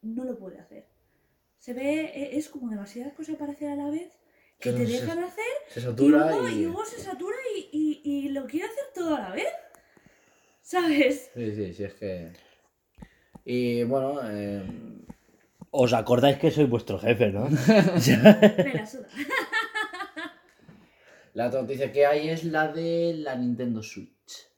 [0.00, 0.86] no lo puede hacer.
[1.62, 4.10] Se ve, e- es como demasiadas cosas para hacer a la vez
[4.58, 6.52] que te se- dejan hacer Se y satura luego, y...
[6.54, 9.46] y luego se satura y, y- y lo quiere hacer todo a la vez.
[10.60, 11.30] ¿Sabes?
[11.34, 12.32] Sí, sí, sí, es que...
[13.44, 14.62] Y bueno, eh,
[15.70, 17.48] Os acordáis que soy vuestro jefe, ¿no?
[17.48, 19.06] Me la suda.
[21.34, 24.50] la otra noticia que hay es la de la Nintendo Switch.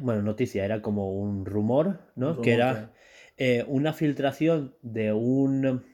[0.00, 2.30] bueno, noticia, era como un rumor, ¿no?
[2.32, 2.92] Un que era
[3.36, 5.84] eh, una filtración de un,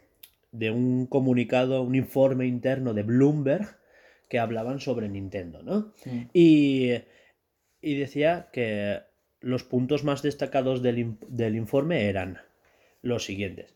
[0.53, 3.79] de un comunicado, un informe interno de Bloomberg
[4.29, 5.93] que hablaban sobre Nintendo, ¿no?
[6.03, 6.93] que- Y,
[7.81, 9.01] y decía que
[9.41, 12.39] los puntos más destacados del, del informe eran
[13.03, 13.75] los siguientes.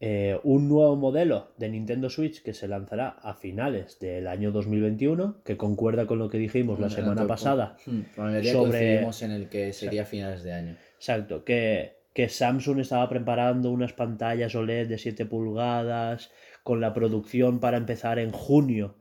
[0.00, 5.42] Eh, un nuevo modelo de Nintendo Switch que se lanzará a finales del año 2021,
[5.44, 7.76] que concuerda con lo que dijimos la Mm, semana pasada.
[7.86, 10.76] mm, mayoría sobre- en el que sería finales de año.
[10.96, 16.30] Exacto, que, que Samsung estaba preparando unas pantallas OLED de 7 pulgadas
[16.62, 18.96] con la producción para empezar en junio,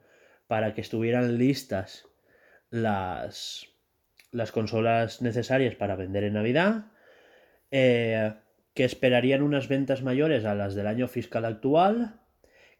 [0.47, 2.07] para que estuvieran listas
[2.69, 3.67] las,
[4.31, 6.85] las consolas necesarias para vender en Navidad,
[7.69, 8.33] eh,
[8.73, 12.19] que esperarían unas ventas mayores a las del año fiscal actual,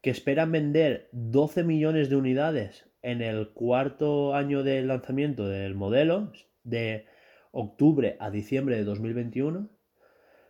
[0.01, 6.31] que esperan vender 12 millones de unidades en el cuarto año de lanzamiento del modelo,
[6.63, 7.05] de
[7.51, 9.69] octubre a diciembre de 2021.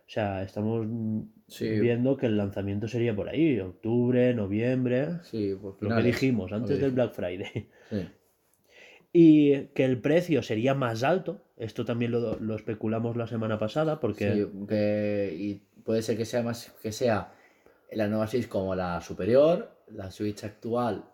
[0.06, 1.68] O sea, estamos mm, Sí.
[1.80, 6.80] viendo que el lanzamiento sería por ahí, octubre, noviembre, Sí, por lo que dijimos antes
[6.80, 6.90] del.
[6.92, 7.68] Black Friday.
[7.90, 8.08] Sí.
[9.14, 14.00] Y que el precio sería más alto, esto también lo, lo especulamos la semana pasada,
[14.00, 17.32] porque Sí, que- y puede ser que sea más que sea
[17.92, 21.04] la nueva Switch como la superior, la Switch actual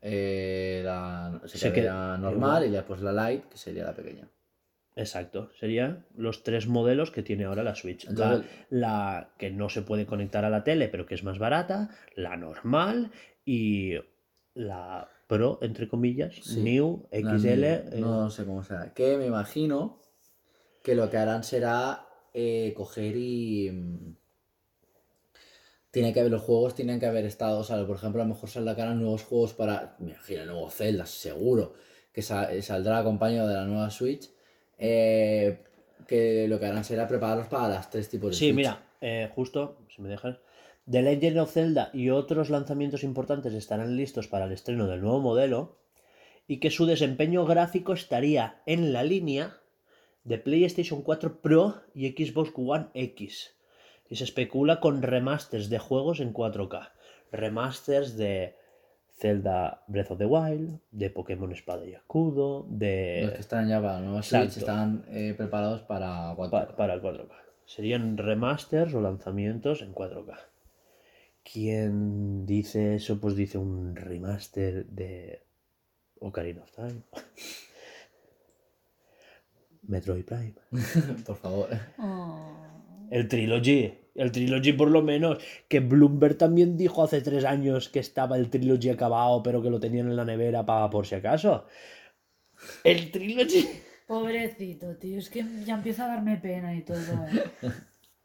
[0.00, 2.66] eh, la, Se sería queda normal igual.
[2.66, 4.26] y después la Lite, que sería la pequeña.
[5.00, 8.04] Exacto, serían los tres modelos que tiene ahora la Switch.
[8.06, 11.38] La, Entonces- la que no se puede conectar a la tele, pero que es más
[11.38, 13.12] barata, la normal
[13.44, 13.94] y
[14.54, 17.60] la Pro, entre comillas, Sí, New, XL.
[17.60, 18.92] New, eh, No sé cómo será.
[18.94, 20.00] Que me imagino
[20.82, 23.70] que lo que harán será eh, coger y.
[23.70, 24.16] mm,
[25.90, 28.34] Tiene que haber los juegos, tienen que haber estado, o sea, por ejemplo, a lo
[28.34, 31.72] mejor sacarán nuevos juegos para, me imagino, el nuevo Zelda, seguro,
[32.12, 34.30] que sa- saldrá acompañado de la nueva Switch,
[34.78, 35.58] eh,
[36.06, 38.56] que lo que harán será prepararlos para las tres tipos de Sí, Switch.
[38.56, 40.38] mira, eh, justo, si me dejas.
[40.90, 45.20] The Legend of Zelda y otros lanzamientos importantes estarán listos para el estreno del nuevo
[45.20, 45.76] modelo
[46.46, 49.58] y que su desempeño gráfico estaría en la línea
[50.24, 53.54] de PlayStation 4 Pro y Xbox One X.
[54.08, 56.90] Y se especula con remasters de juegos en 4K.
[57.32, 58.54] Remasters de
[59.18, 63.22] Zelda Breath of the Wild, de Pokémon Espada y Escudo, de...
[63.24, 66.50] Los que están ya para nueva Switch están eh, preparados para 4K.
[66.50, 67.28] Pa- para el 4K.
[67.66, 70.36] Serían remasters o lanzamientos en 4K.
[71.42, 75.42] Quien dice eso, pues dice un remaster de
[76.20, 77.02] Ocarina of Time.
[79.82, 80.54] Metroid Prime.
[81.26, 81.68] Por favor.
[81.98, 82.54] Oh.
[83.10, 83.92] El Trilogy.
[84.18, 85.38] El Trilogy por lo menos.
[85.68, 89.80] Que Bloomberg también dijo hace tres años que estaba el Trilogy acabado, pero que lo
[89.80, 91.66] tenían en la nevera para por si acaso.
[92.84, 93.66] El Trilogy.
[94.06, 96.98] Pobrecito, tío, es que ya empieza a darme pena y todo.
[96.98, 97.70] ¿eh?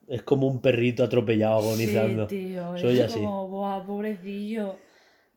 [0.06, 2.28] Es como un perrito atropellado agonizando.
[2.28, 3.20] Sí, tío, Soy es así.
[3.20, 4.76] como, buah, pobrecillo.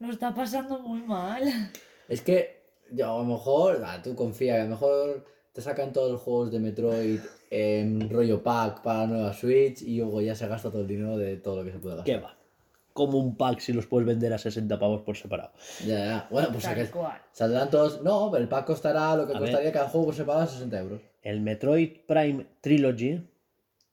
[0.00, 1.44] Lo está pasando muy mal.
[2.08, 5.92] Es que, yo, a lo mejor, ah, tú confía, que a lo mejor te sacan
[5.92, 10.34] todos los juegos de Metroid en rollo pack para la nueva Switch y luego ya
[10.34, 12.14] se gasta todo el dinero de todo lo que se puede gastar.
[12.16, 12.36] ¿Qué va?
[12.92, 15.52] Como un pack si los puedes vender a 60 pavos por separado.
[15.86, 16.28] Ya, ya.
[16.30, 17.18] Bueno, pues Tal saques- cual.
[17.32, 18.02] saldrán todos.
[18.02, 19.72] No, pero el pack costará lo que A costaría ver.
[19.72, 21.00] cada juego por separado a 60 euros.
[21.22, 23.20] El Metroid Prime Trilogy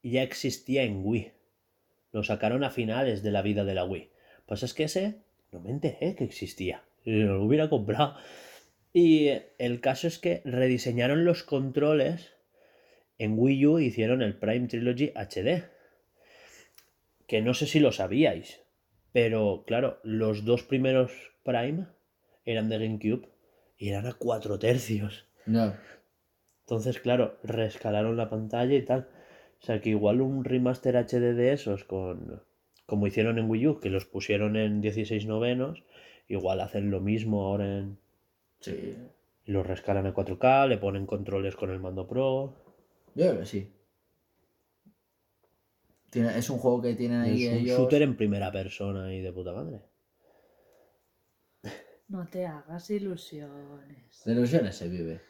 [0.03, 1.31] ya existía en Wii.
[2.13, 4.09] Lo sacaron a finales de la vida de la Wii.
[4.45, 5.15] Pues es que ese
[5.51, 6.83] no me enteré que existía.
[7.03, 8.15] Lo hubiera comprado.
[8.93, 12.31] Y el caso es que rediseñaron los controles
[13.17, 15.63] en Wii U hicieron el Prime Trilogy HD.
[17.27, 18.61] Que no sé si lo sabíais.
[19.11, 21.11] Pero claro, los dos primeros
[21.43, 21.87] Prime
[22.45, 23.29] eran de GameCube
[23.77, 25.27] y eran a 4 tercios.
[25.45, 25.73] No.
[26.61, 29.09] Entonces, claro, rescalaron la pantalla y tal.
[29.61, 32.41] O sea que igual un remaster HD de esos con
[32.85, 35.83] como hicieron en Wii U, que los pusieron en 16 novenos,
[36.27, 37.97] igual hacen lo mismo ahora en
[38.59, 38.95] Sí.
[39.45, 42.62] los rescalan a 4K, le ponen controles con el mando Pro.
[43.15, 43.71] Yo creo que sí.
[46.09, 47.77] Tiene- es un juego que tienen ahí Es un ellos.
[47.77, 49.81] shooter en primera persona y de puta madre.
[52.07, 54.23] No te hagas ilusiones.
[54.25, 55.21] De ilusiones se vive.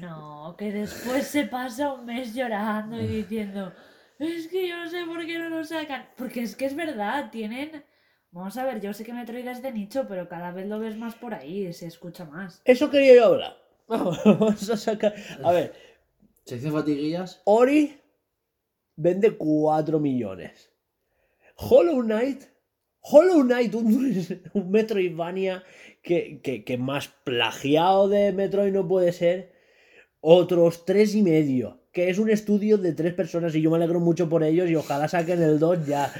[0.00, 3.72] No, que después se pasa un mes llorando y diciendo,
[4.18, 6.06] es que yo no sé por qué no lo sacan.
[6.16, 7.84] Porque es que es verdad, tienen...
[8.30, 10.98] Vamos a ver, yo sé que Metroid es de nicho, pero cada vez lo ves
[10.98, 12.60] más por ahí, se escucha más.
[12.66, 13.56] Eso quería yo hablar.
[13.88, 15.14] Vamos a sacar.
[15.42, 15.72] A ver,
[16.48, 17.42] Sección fatiguillas.
[17.44, 18.00] Ori
[18.96, 20.70] vende 4 millones.
[21.56, 22.44] Hollow Knight.
[23.00, 25.62] Hollow Knight, un, un Metroidvania
[26.02, 29.52] que, que, que más plagiado de Metroid no puede ser.
[30.20, 31.82] Otros tres y medio.
[31.92, 34.74] Que es un estudio de tres personas y yo me alegro mucho por ellos y
[34.74, 36.10] ojalá saquen el 2 ya.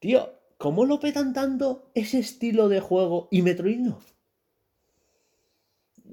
[0.00, 4.00] Tío, ¿cómo lo petan tanto ese estilo de juego y Metroid no?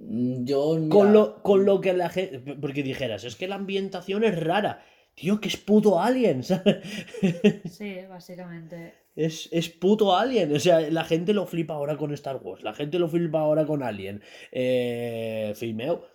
[0.09, 0.75] Mm, Yo.
[0.75, 2.39] mira, Con lo, con lo que la gente.
[2.61, 4.83] Porque dijeras, es que la ambientación es rara.
[5.15, 6.77] Tío, que es puto alien, ¿sabes?
[7.71, 8.93] Sí, básicamente.
[9.15, 10.55] Es, es puto alien.
[10.55, 12.63] O sea, la gente lo flipa ahora con Star Wars.
[12.63, 14.21] La gente lo flipa ahora con Alien.
[14.51, 15.53] Eh.
[15.55, 16.05] Filmeo.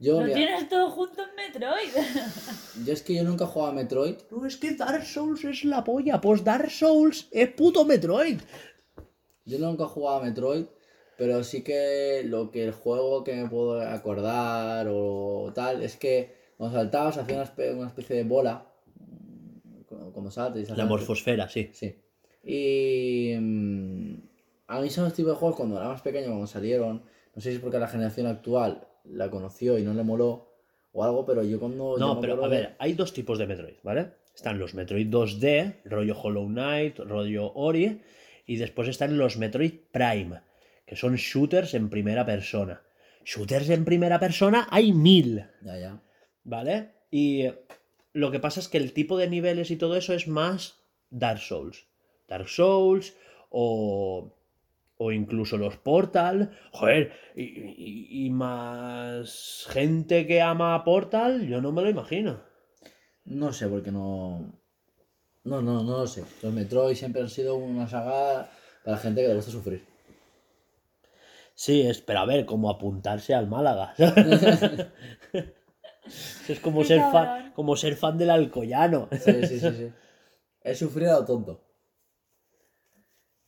[0.00, 1.90] Yo, Lo mira, tienes todo junto en Metroid.
[2.86, 4.16] yo es que yo nunca he jugado a Metroid.
[4.30, 6.20] No, es que Dark Souls es la polla.
[6.20, 8.40] Pues Dark Souls es puto Metroid.
[9.44, 10.64] Yo nunca he jugado a Metroid,
[11.20, 16.32] pero sí que lo que el juego que me puedo acordar o tal es que
[16.56, 18.64] cuando saltabas hacía una, espe- una especie de bola.
[20.30, 21.68] saltas y La morfosfera, sí.
[21.74, 21.94] Sí.
[22.44, 23.34] Y.
[23.38, 24.14] mm,
[24.68, 27.02] a mí son los tipos de juegos cuando era más pequeño, cuando salieron.
[27.34, 30.48] No sé si es porque la generación actual la conoció y no le moló
[30.92, 31.98] o algo, pero yo cuando.
[31.98, 34.12] yo No, me pero a de- ver, hay dos tipos de Metroid, ¿vale?
[34.34, 38.00] Están los Metroid 2D, rollo Hollow Knight, rollo Ori,
[38.46, 40.40] y después están los Metroid Prime,
[40.90, 42.82] que son shooters en primera persona.
[43.24, 46.02] Shooters en primera persona hay mil, Ya, ya.
[46.42, 46.90] ¿vale?
[47.12, 47.44] Y
[48.12, 51.38] lo que pasa es que el tipo de niveles y todo eso es más Dark
[51.38, 51.86] Souls.
[52.26, 53.14] Dark Souls
[53.50, 54.34] o,
[54.96, 56.50] o incluso los Portal.
[56.72, 62.42] Joder, y, y- y más gente que ama Portal, yo no me lo imagino.
[63.26, 64.58] No sé, porque no.
[65.44, 66.24] No, no, no lo sé.
[66.42, 68.50] Los Metroid siempre han sido una saga
[68.84, 69.84] para gente que le gusta sufrir.
[71.62, 73.92] Sí, es, pero a ver, como apuntarse al Málaga.
[76.48, 79.08] es como ser, fan, como ser fan del Alcoyano.
[79.12, 79.92] Sí, sí, sí, sí.
[80.62, 81.60] He sufrido a lo tonto.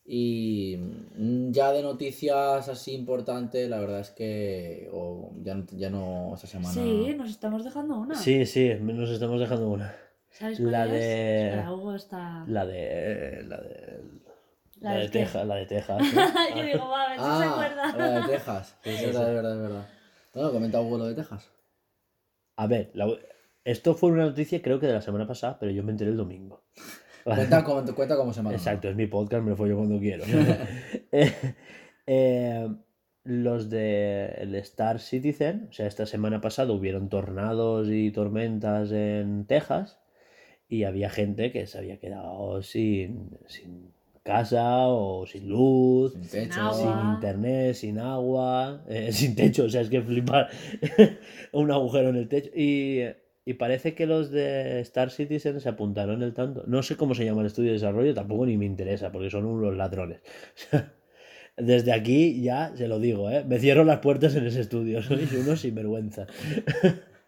[0.05, 0.77] Y
[1.17, 6.35] mm, ya de noticias así importantes, la verdad es que o ya, no- ya no
[6.35, 6.71] esta semana.
[6.75, 8.15] Sí, nos estamos dejando una.
[8.15, 9.97] Sí, sí, nos estamos dejando una.
[10.29, 10.91] ¿Sabes cuál La es?
[10.93, 12.45] de- Espera, Hugo está...
[12.47, 13.43] La de.
[13.49, 14.01] La de.
[14.83, 15.09] ¿La La, de?
[15.09, 16.03] Texas, la de Texas.
[16.11, 16.17] sí.
[16.57, 17.97] Yo digo, va, a ver si se Ah, acuerda.
[17.97, 18.77] la de Texas.
[18.83, 19.87] Sí, es verdad, es verdad, es verdad.
[20.35, 21.49] Bueno, comenta Hugo lo de Texas.
[22.57, 23.09] A ver, la-
[23.65, 26.17] esto fue una noticia creo que de la semana pasada, pero yo me enteré el
[26.17, 26.65] domingo.
[27.25, 28.53] Cuenta cómo, cuenta cómo se llama.
[28.53, 30.25] Exacto, es mi podcast, me lo follo cuando quiero.
[31.15, 31.33] Eh,
[32.07, 32.69] eh,
[33.25, 39.45] los de el Star Citizen, o sea, esta semana pasada hubieron tornados y tormentas en
[39.47, 40.01] Texas
[40.69, 43.93] y había gente que se había quedado sin, sin
[44.23, 46.13] casa o sin luz.
[46.13, 46.61] Sin techo.
[46.61, 46.75] agua.
[46.75, 50.49] Sin internet, sin agua, eh, sin techo, o sea, es que flipar
[51.53, 52.51] un agujero en el techo.
[52.55, 53.01] Y,
[53.45, 56.65] y parece que los de Star Citizen se apuntaron el tanto.
[56.67, 59.45] No sé cómo se llama el estudio de desarrollo, tampoco ni me interesa, porque son
[59.47, 60.21] unos ladrones.
[61.57, 63.45] Desde aquí ya se lo digo, ¿eh?
[63.45, 66.27] me cierro las puertas en ese estudio, sois unos sinvergüenza.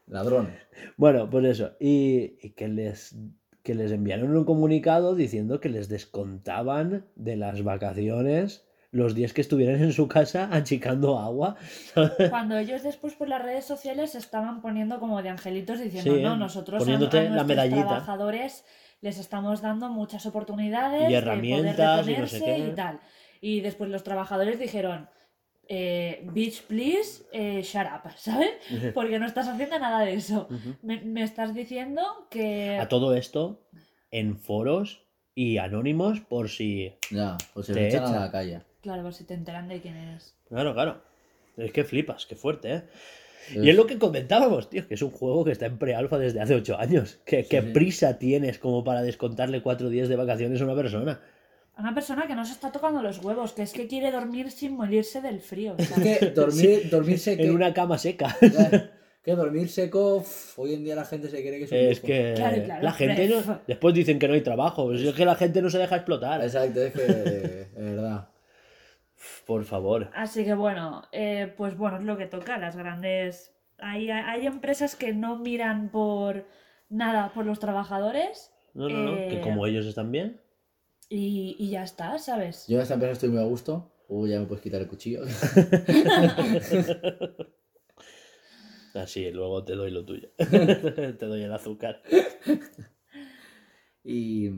[0.06, 0.54] Ladrones.
[0.96, 1.72] Bueno, pues eso.
[1.78, 3.14] Y, y que les
[3.64, 9.40] que les enviaron un comunicado diciendo que les descontaban de las vacaciones los días que
[9.40, 11.56] estuvieran en su casa achicando agua.
[12.30, 16.36] Cuando ellos después por las redes sociales estaban poniendo como de angelitos diciendo, Sí, no,
[16.36, 18.64] nosotros poniéndote a, nuestros trabajadores
[19.00, 22.58] les estamos dando muchas oportunidades Y de herramientas poder y no sé qué.
[22.58, 23.00] y tal.
[23.40, 25.08] Y después los trabajadores dijeron,
[25.68, 28.50] eh, bitch, please, eh, shut up, ¿sabes?
[28.94, 30.48] Porque no estás haciendo nada de eso.
[30.82, 32.78] Me, me estás diciendo que...
[32.78, 33.60] A todo esto
[34.10, 35.02] en foros
[35.34, 36.92] y anónimos por si...
[37.10, 38.14] Ya, pues se Te echan echan.
[38.16, 38.62] a la calle.
[38.80, 40.34] Claro, por si te enteran de quién eres.
[40.48, 41.02] Claro, claro.
[41.56, 42.82] Es que flipas, qué fuerte, ¿eh?
[43.54, 46.40] Y es lo que comentábamos, tío, que es un juego que está en pre-alfa desde
[46.40, 47.20] hace ocho años.
[47.26, 47.68] ¿Qué, qué sí.
[47.72, 51.20] prisa tienes como para descontarle cuatro días de vacaciones a una persona?
[51.76, 54.50] A Una persona que no se está tocando los huevos, que es que quiere dormir
[54.50, 55.74] sin morirse del frío.
[55.76, 57.42] Es que dormir, dormir seco.
[57.42, 58.36] En una cama seca.
[59.22, 60.22] Que dormir seco,
[60.56, 62.06] hoy en día la gente se cree que es un Es lujo.
[62.06, 63.60] que Claro, claro, la gente no...
[63.66, 64.92] Después dicen que no hay trabajo.
[64.92, 66.42] Es que la gente no se deja explotar.
[66.42, 67.00] Exacto, es que.
[67.02, 68.28] De verdad.
[69.46, 70.10] Por favor.
[70.14, 72.58] Así que bueno, eh, pues bueno, es lo que toca.
[72.58, 73.52] Las grandes.
[73.78, 76.46] Hay, hay empresas que no miran por
[76.90, 79.16] nada por los trabajadores No, no, no.
[79.16, 80.40] Que Eh, como ellos están bien.
[81.08, 82.66] Y, y ya está, ¿sabes?
[82.68, 83.90] Yo en esta empresa estoy muy a gusto.
[84.08, 85.22] Uy, ya me puedes quitar el cuchillo.
[88.94, 90.28] Así, luego te doy lo tuyo.
[90.38, 92.00] te doy el azúcar.
[94.04, 94.50] Y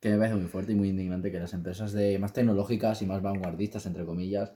[0.00, 3.06] que me parece muy fuerte y muy indignante que las empresas de más tecnológicas y
[3.06, 4.52] más vanguardistas, entre comillas,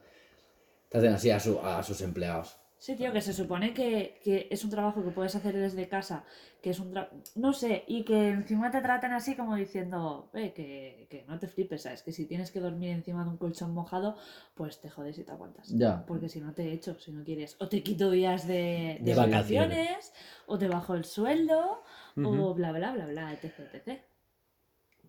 [0.88, 2.56] traten así a, su- a sus empleados.
[2.84, 6.24] Sí, tío, que se supone que, que es un trabajo que puedes hacer desde casa,
[6.62, 7.10] que es un tra-
[7.44, 11.46] no sé, y que encima te traten así como diciendo, eh, que, que no te
[11.46, 12.02] flipes, ¿sabes?
[12.02, 14.16] Que si tienes que dormir encima de un colchón mojado,
[14.54, 15.68] pues te jodes y te aguantas.
[15.82, 15.92] Ya.
[16.08, 19.14] Porque si no te echo, si no quieres, o te quito días de, De de
[19.14, 19.76] vacaciones.
[19.76, 20.12] vacaciones,
[20.46, 21.82] o te bajo el sueldo,
[22.22, 24.00] o bla, bla, bla, bla, etc, etc.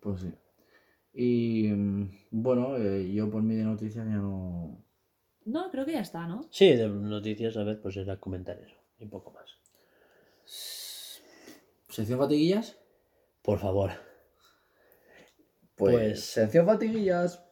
[0.00, 0.32] Pues sí.
[1.14, 4.84] Y mm, bueno, eh, yo por mí de noticias ya no.
[5.44, 6.46] No, creo que ya está, ¿no?
[6.50, 8.76] Sí, de noticias, a ver, pues era comentar eso.
[8.98, 9.50] Y un poco más.
[11.88, 12.78] ¿Sección fatiguillas?
[13.42, 13.90] Por favor.
[15.74, 17.42] Pues, Pues- sección fatiguillas.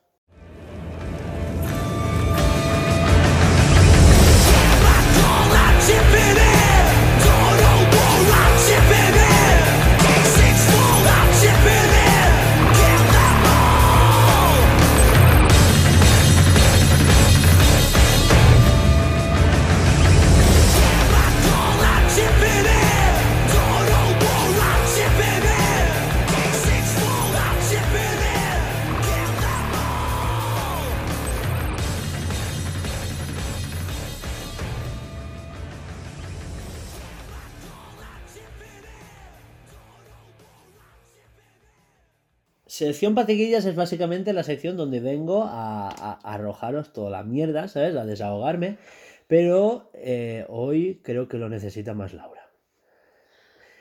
[42.93, 47.69] Sección Patequillas es básicamente la sección donde vengo a, a- a arrojaros toda la mierda,
[47.69, 47.95] ¿sabes?
[47.97, 48.79] A desahogarme.
[49.27, 52.51] Pero eh, hoy creo que lo necesita más Laura.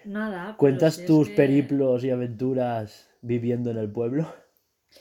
[0.06, 0.56] Nada.
[0.58, 4.32] ¿Cuentas si tus que- periplos y aventuras viviendo en el pueblo?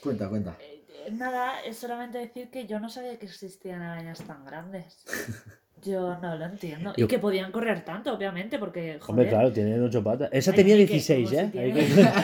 [0.01, 0.57] Cuenta, cuenta.
[0.59, 0.75] Eh,
[1.11, 5.03] Nada, es solamente decir que yo no sabía que existían arañas tan grandes.
[5.83, 6.93] Yo no lo entiendo.
[6.97, 8.97] Yo- Y que podían correr tanto, obviamente, porque.
[8.99, 10.29] Joder, Hombre, claro, tienen ocho patas.
[10.31, 11.49] Esa tenía que- como 16, si ¿eh?
[11.51, 11.73] tiene- Hay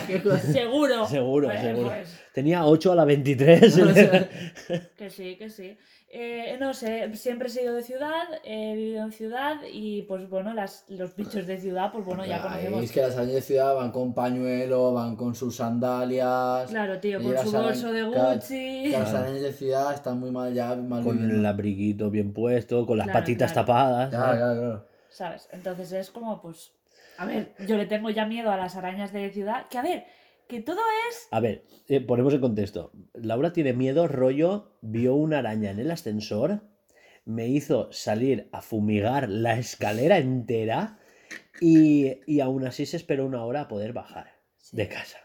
[0.08, 1.06] que- Seguro.
[1.08, 1.88] Seguro, Pues, seguro.
[1.89, 3.62] pues, Tenía 8 a la 23.
[4.97, 5.78] que sí, que sí.
[6.18, 10.53] Eh, no sé, siempre he sido de ciudad, he vivido en ciudad y pues bueno,
[10.53, 12.84] las, los bichos de ciudad, pues bueno, ya Ay, conocemos.
[12.84, 16.70] es que las arañas de ciudad van con pañuelo, van con sus sandalias.
[16.70, 18.84] Claro, tío, con su bolso de Gucci.
[18.84, 21.36] que Las arañas de ciudad están muy mal ya, mal con viviendo.
[21.39, 23.66] el abriguito bien puesto, con las Claro, patitas claro.
[23.68, 24.10] tapadas.
[24.10, 24.38] Claro, ¿sabes?
[24.39, 24.86] claro, claro.
[25.10, 25.49] ¿Sabes?
[25.51, 26.72] Entonces es como, pues.
[27.18, 29.68] A ver, yo le tengo ya miedo a las arañas de ciudad.
[29.70, 30.06] Que a ver,
[30.48, 30.80] que todo
[31.10, 31.28] es.
[31.32, 32.91] A ver, eh, ponemos en contexto.
[33.14, 36.62] Laura tiene miedo, rollo, vio una araña en el ascensor,
[37.26, 41.00] me hizo salir a fumigar la escalera entera
[41.60, 44.34] y, y aún así se esperó una hora a poder bajar
[44.72, 45.18] de casa.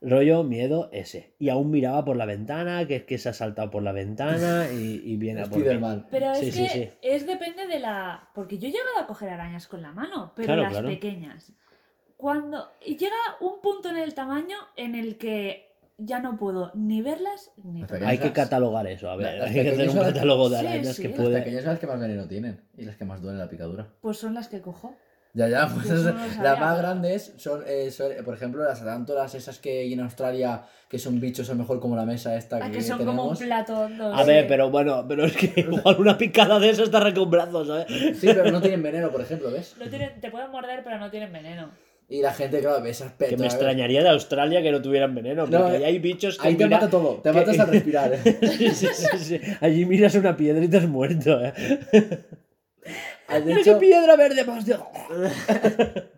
[0.00, 1.34] Rollo, miedo ese.
[1.40, 4.68] Y aún miraba por la ventana, que es que se ha saltado por la ventana
[4.72, 5.64] y, y viene a por mí.
[5.64, 6.06] Spiderman.
[6.08, 6.88] Pero Sí, es sí, que sí.
[7.02, 8.28] es depende de la.
[8.32, 10.88] Porque yo he llegado a coger arañas con la mano, pero Claro, las claro.
[10.88, 11.52] pequeñas.
[12.18, 12.68] Cuando.
[12.84, 17.52] Y llega un punto en el tamaño en el que ya no puedo ni verlas
[17.62, 18.10] ni Las tocarlas.
[18.10, 20.96] Hay que catalogar eso, a ver, Las hay que hacer un son- catálogo de arañas
[20.96, 21.38] sí, que las Las puede...
[21.40, 23.86] pequeñas son las que más veneno tienen y las que más duelen la picadura.
[24.00, 24.94] Pues son las que cojo.
[25.34, 29.34] Ya, ya, pues eso no las más grandes son, eh, son, por ejemplo, las tarántulas
[29.36, 32.56] esas que hay en Australia, que son bichos a lo mejor como la mesa esta
[32.56, 34.12] Ah, que, que son como un plato hondo.
[34.12, 34.28] A sí.
[34.28, 37.86] ver, pero bueno, pero es que igual una picada de eso está brazos, ¿sabes?
[38.18, 39.76] Sí, pero no tienen veneno, por ejemplo, ¿ves?
[39.78, 41.70] No tienen- te pueden morder, pero no tienen veneno.
[42.10, 43.38] Y la gente, claro, ve esas Que petas.
[43.40, 46.56] me extrañaría de Australia que no tuvieran veneno, No, porque ahí hay bichos que Ahí
[46.56, 48.12] te mata todo, te que- matas al respirar.
[48.24, 48.38] ¿eh?
[48.56, 49.40] sí, sí, sí, sí.
[49.60, 51.52] Allí miras una piedra y te has muerto, ¿eh?
[51.92, 54.78] De Mira hecho, qué piedra verde más de...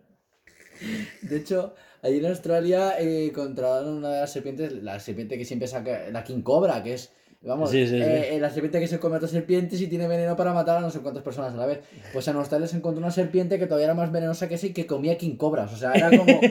[1.22, 5.66] de hecho, allí en Australia eh, encontraron una de las serpientes, la serpiente que siempre
[5.68, 7.12] saca, la King Cobra, que es,
[7.42, 8.02] vamos, Sí, sí, sí.
[8.02, 10.78] eh, eh, la serpiente que se come a otras serpientes y tiene veneno para matar
[10.78, 11.80] a no sé cuántas personas a la vez.
[12.12, 14.72] Pues en Australia se encontró una serpiente que todavía era más venenosa que esa y
[14.72, 15.72] que comía King Cobras.
[15.72, 16.40] O sea, era como.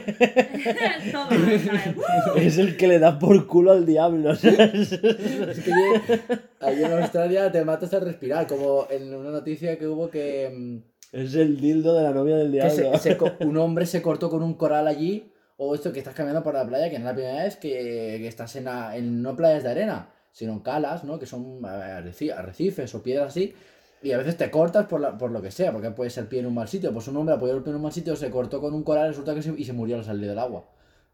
[2.35, 4.91] Es el que le da por culo al diablo, ¿sabes?
[4.93, 6.21] Es que allí,
[6.59, 10.77] allí en Australia te matas al respirar, como en una noticia que hubo que, mm,
[11.17, 12.97] Es el dildo de la novia del se- diablo.
[12.99, 16.43] se co- un hombre se cortó con un coral allí, o esto que estás caminando
[16.43, 19.21] por la playa, que no es la primera vez que, que estás en, la- en
[19.21, 21.19] no playas de arena, sino en calas, ¿no?
[21.19, 23.53] que son eh, arreci- arrecifes o piedras así,
[24.01, 26.39] y a veces te cortas por, la- por lo que sea, porque puede ser pie
[26.39, 26.93] en un mal sitio.
[26.93, 29.09] Pues un hombre apoyó el pie en un mal sitio, se cortó con un coral
[29.09, 30.63] resulta que se, y se murió al salir del agua.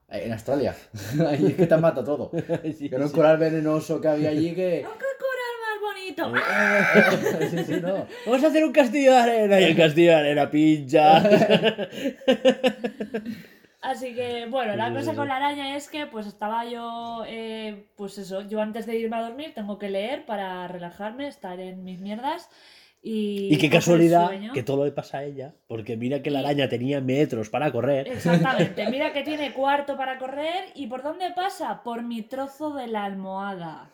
[0.09, 0.75] Eh, En Australia.
[1.27, 2.29] Ahí es que te mata todo.
[2.77, 3.15] Sí, Que era un sí.
[3.15, 4.85] coral venenoso que había allí que...
[4.87, 7.49] ¡Oh, qué coral más bonito!
[7.49, 8.05] sí, sí, no.
[8.27, 11.23] Vamos a hacer un castillo de arena y el castillo de arena pincha.
[13.85, 18.17] Así que, bueno, la cosa con la araña es que, pues estaba yo, eh, pues
[18.17, 21.99] eso, yo antes de irme a dormir tengo que leer para relajarme, estar en mis
[22.01, 22.49] mierdas
[23.03, 23.53] y.
[23.53, 26.99] Y qué casualidad que todo le pasa a ella, porque mira que la araña tenía
[26.99, 28.07] metros para correr.
[28.07, 31.83] Exactamente, mira que tiene cuarto para correr y ¿por dónde pasa?
[31.83, 33.91] Por mi trozo de la almohada.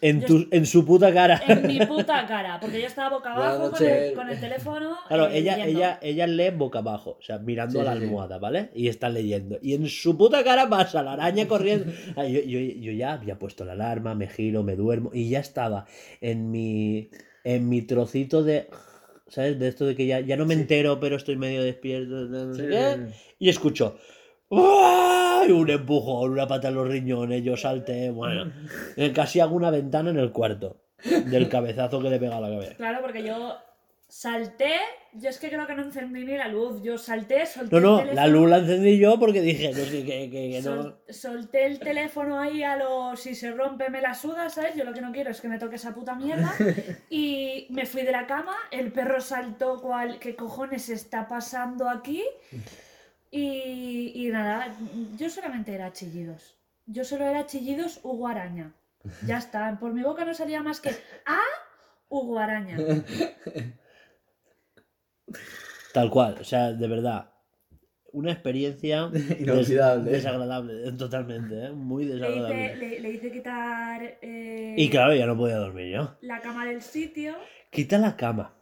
[0.00, 1.40] En, Yo- tu, en su puta cara.
[1.48, 4.12] En mi puta cara, porque yo estaba boca abajo con el, noches.
[4.12, 4.96] con el teléfono.
[5.08, 5.78] Claro, eh, ella, leyendo.
[5.80, 8.04] ella, ella lee boca abajo, o sea, mirando Sí, a la sí.
[8.04, 8.70] almohada, ¿vale?
[8.74, 9.58] Y está leyendo.
[9.62, 11.92] Y en su puta cara pasa la araña corriendo.
[12.16, 15.40] Ah, yo, yo- yo ya había puesto la alarma, me giro, me duermo y ya
[15.40, 15.86] estaba
[16.20, 17.10] en mi,
[17.44, 18.68] en mi trocito de...
[19.28, 19.58] ¿Sabes?
[19.58, 22.14] De esto de que ya, ya no me entero, pero estoy medio despierto.
[22.26, 22.96] No sé qué.
[23.38, 23.98] Y escucho...
[24.50, 25.50] ¡Ay!
[25.52, 28.50] Un empujón, una pata en los riñones, yo salté, bueno,
[28.96, 30.76] eh, casi hago una ventana en el cuarto
[31.26, 32.74] del cabezazo que le pega a la cabeza.
[32.76, 33.56] Claro, porque yo
[34.08, 34.72] salté,
[35.12, 38.00] yo es que creo que no encendí ni la luz, yo salté, solté No, no,
[38.00, 40.82] el la luz la encendí yo porque dije, no sé, que, que, que no...
[40.82, 44.74] sol- solté el teléfono ahí a lo si se rompe me la suda, ¿sabes?
[44.76, 46.50] Yo lo que no quiero es que me toque esa puta mierda
[47.10, 52.24] y me fui de la cama, el perro saltó cual, ¿qué cojones está pasando aquí?
[53.30, 54.74] Y, y nada,
[55.16, 56.56] yo solamente era chillidos.
[56.86, 58.72] Yo solo era chillidos Hugo Araña.
[59.26, 60.90] Ya está, por mi boca no salía más que
[61.26, 61.38] ¡Ah!
[62.08, 62.78] Hugo Araña.
[65.92, 67.32] Tal cual, o sea, de verdad,
[68.12, 70.10] una experiencia des- Inolvidable.
[70.10, 71.70] desagradable, totalmente, ¿eh?
[71.72, 72.76] muy Le hice, desagradable.
[72.76, 76.16] le, le hice quitar eh, Y claro, ya no podía dormir yo.
[76.22, 77.36] la cama del sitio.
[77.70, 78.54] Quita la cama,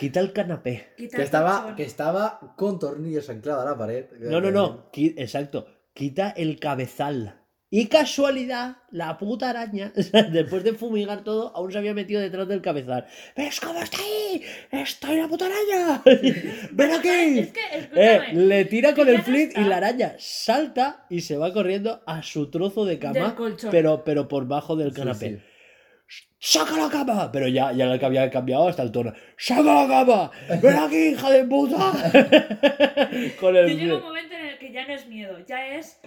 [0.00, 0.88] quita el canapé.
[0.96, 4.06] Que el estaba, que estaba con tornillos anclados a la pared.
[4.18, 7.36] No, no, no, qui- exacto, quita el cabezal.
[7.72, 9.92] Y casualidad, la puta araña,
[10.32, 13.06] después de fumigar todo, aún se había metido detrás del cabezal.
[13.36, 14.42] ¿Ves cómo está ahí?
[14.72, 16.02] ¡Estoy la puta araña!
[16.72, 17.38] ¡Ven aquí!
[17.38, 17.60] Es que,
[17.94, 22.24] Eh, le tira con el flit y la araña salta y se va corriendo a
[22.24, 23.70] su trozo de cama, Del colchón.
[23.70, 25.28] pero, pero por bajo del Sí, canapé.
[25.28, 25.38] sí.
[26.38, 27.30] ¡Saca la cama!
[27.30, 29.12] Pero ya, ya le había cambiado hasta el tono.
[29.36, 30.30] ¡Saca la cama!
[30.62, 31.76] ¡Ven aquí, hija de puta!
[33.40, 36.00] con yo el llega un momento en el que ya no es miedo, ya es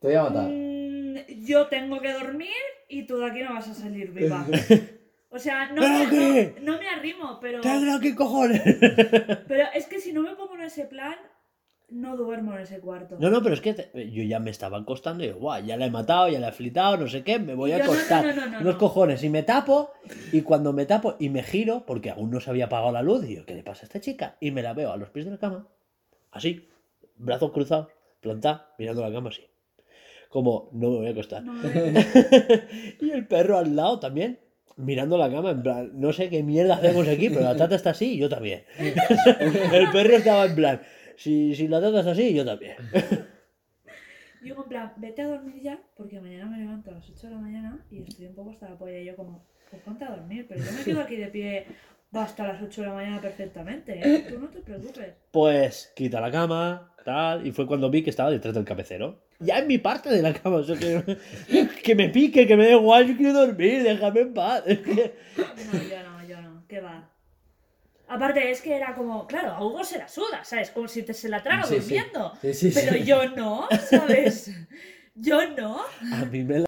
[0.00, 0.48] Te voy a matar.
[0.48, 2.52] mm, yo tengo que dormir
[2.88, 4.46] y tú de aquí no vas a salir viva.
[5.28, 6.54] O sea, no ¿Pero me, qué?
[6.62, 8.62] no, no me arrimo, pero, ¡Tengo aquí, cojones!
[9.46, 11.16] pero es que si no me pongo en ese plan,
[11.88, 13.16] no duermo en ese cuarto.
[13.18, 15.76] No, no, pero es que te- yo ya me estaba acostando y digo, guau, ya
[15.76, 18.24] la he matado, ya la he flitado, no sé qué, me voy a Yo, acostar.
[18.26, 18.78] no, no, no, Unos no.
[18.78, 19.92] cojones, y me tapo,
[20.32, 23.24] y cuando me tapo y me giro, porque aún no se había apagado la luz,
[23.28, 24.36] y yo, ¿qué le pasa a esta chica?
[24.40, 25.68] Y me la veo a los pies de la cama,
[26.32, 26.68] así,
[27.16, 27.88] brazos cruzados,
[28.20, 29.42] plantada, mirando la cama así.
[30.28, 31.44] Como, no me voy a acostar.
[33.00, 34.40] Y el perro al lado también,
[34.76, 37.90] mirando la cama, en plan, no sé qué mierda hacemos aquí, pero la tata está
[37.90, 38.64] así y yo también.
[38.80, 40.82] el perro estaba en plan,
[41.16, 42.76] si, si la tata está así, yo también.
[44.42, 47.32] Digo, en plan, vete a dormir ya, porque mañana me levanto a las 8 de
[47.34, 48.98] la mañana y estoy un poco hasta la polla.
[48.98, 51.66] Y yo, como, pues ponte a dormir, pero yo me quedo aquí de pie
[52.12, 54.26] hasta las 8 de la mañana perfectamente, ¿eh?
[54.28, 55.14] Tú no te preocupes.
[55.32, 59.24] Pues quita la cama, tal, y fue cuando vi que estaba detrás del cabecero.
[59.40, 61.18] Ya en mi parte de la cama, o sea, que,
[61.82, 64.62] que me pique, que me dé igual, yo quiero dormir, déjame en paz.
[64.64, 67.10] Que- No, yo no, yo no, ¿qué va?
[68.08, 70.70] Aparte, es que era como, claro, a Hugo se la suda, ¿sabes?
[70.70, 72.32] Como si te se la traga Sí, durmiendo.
[72.40, 72.80] Sí, sí, sí.
[72.88, 74.50] Pero yo no, ¿sabes?
[75.18, 75.80] Yo no.
[76.12, 76.66] A mí me la...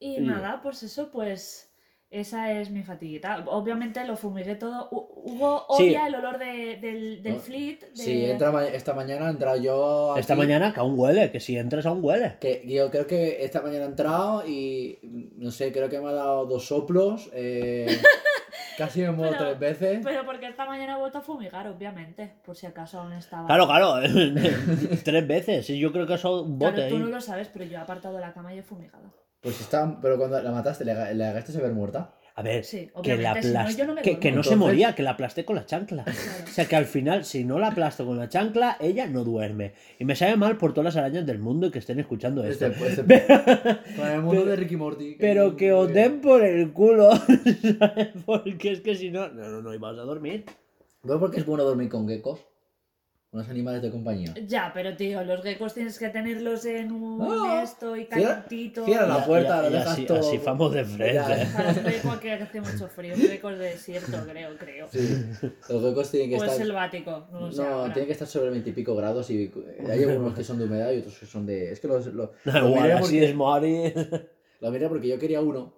[0.00, 0.20] Y Sí.
[0.22, 1.70] nada, pues eso, pues
[2.10, 3.44] esa es mi fatiguita.
[3.46, 4.90] Obviamente lo fumigué todo.
[4.90, 5.84] Hu- Hugo Sí.
[5.90, 7.78] odia el olor de- del, del No, fleet.
[7.80, 10.14] de- Sí, entra ma- esta mañana he entrado yo.
[10.18, 12.36] Esta aquí, mañana que aún huele, que si entras aún huele.
[12.40, 14.98] Que yo creo que esta mañana he entrado y
[15.36, 17.30] no sé, creo que me ha dado dos soplos.
[17.32, 17.86] eh,
[18.76, 20.00] casi me muero tres veces.
[20.04, 23.46] Pero porque esta mañana he vuelto a fumigar, obviamente, por si acaso aún estaba.
[23.46, 23.94] Claro, claro,
[25.04, 27.02] tres veces, yo creo que eso un bote Claro, tú ahí.
[27.02, 29.12] no lo sabes, pero yo he apartado la cama y he fumigado.
[29.40, 32.12] Pues está, pero cuando la mataste, ¿le, le llegaste a ver muerta?
[32.38, 33.48] A ver, Sí, que, la si
[33.82, 36.04] no, no que, que no se moría, que la aplasté con la chancla.
[36.44, 39.72] O sea que al final, si no la aplasto con la chancla, ella no duerme.
[39.98, 42.66] Y me sabe mal por todas las arañas del mundo que estén escuchando esto.
[42.66, 43.26] Este, este-
[43.96, 45.16] con el mundo Pero- de Ricky Morty.
[45.18, 47.10] Pero que os den por el culo,
[47.78, 48.08] ¿sabes?
[48.26, 50.44] Porque es que si no, no, no, no ibas a dormir.
[51.04, 52.40] ¿Ves por qué es bueno dormir con geckos?
[53.36, 54.32] Unos animales de compañía.
[54.46, 58.82] Ya, pero tío, los geckos tienes que tenerlos en un Ah, esto y calentito.
[58.86, 60.18] cierra la puerta, ya- lo ya dejas así, todo.
[60.20, 61.46] así vamos de frente.
[61.54, 64.88] Para un geco que hace mucho frío, es de desierto, creo, creo.
[64.90, 65.22] Sí.
[65.68, 66.56] Los geckos tienen que O es estar.
[66.66, 67.62] selvático, no sé.
[67.62, 69.52] No, tienen que estar sobre 20 y pico grados y
[69.86, 71.72] hay algunos que son de humedad y otros que son de...
[71.72, 73.92] Es que los, lo, Da lo igual, miré así porque, es Mari.
[74.60, 75.74] lo miré porque yo quería uno.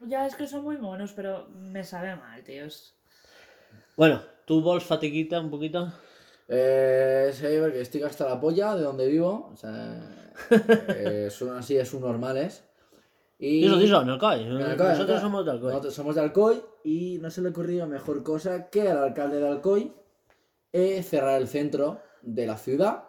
[0.00, 2.94] Ya es que son muy monos, pero me sabe mal, tíos.
[3.98, 5.92] Bueno, ¿tú vols fatiguita un poquito?
[6.48, 9.50] Eh, porque estoy hasta la polla de donde vivo.
[9.52, 10.32] O sea,
[10.88, 12.64] eh, son así, es un normales.
[13.38, 14.42] Y Diso, diso, en Alcoy.
[14.42, 15.20] En Alcoy, Nosotros Alcoy.
[15.20, 15.68] somos de Alcoy.
[15.68, 19.48] Nosotros somos de Alcoy y no se le ocurrió mejor cosa que al alcalde de
[19.48, 19.92] Alcoy
[20.72, 23.04] eh, cerrar el centro de la ciudad.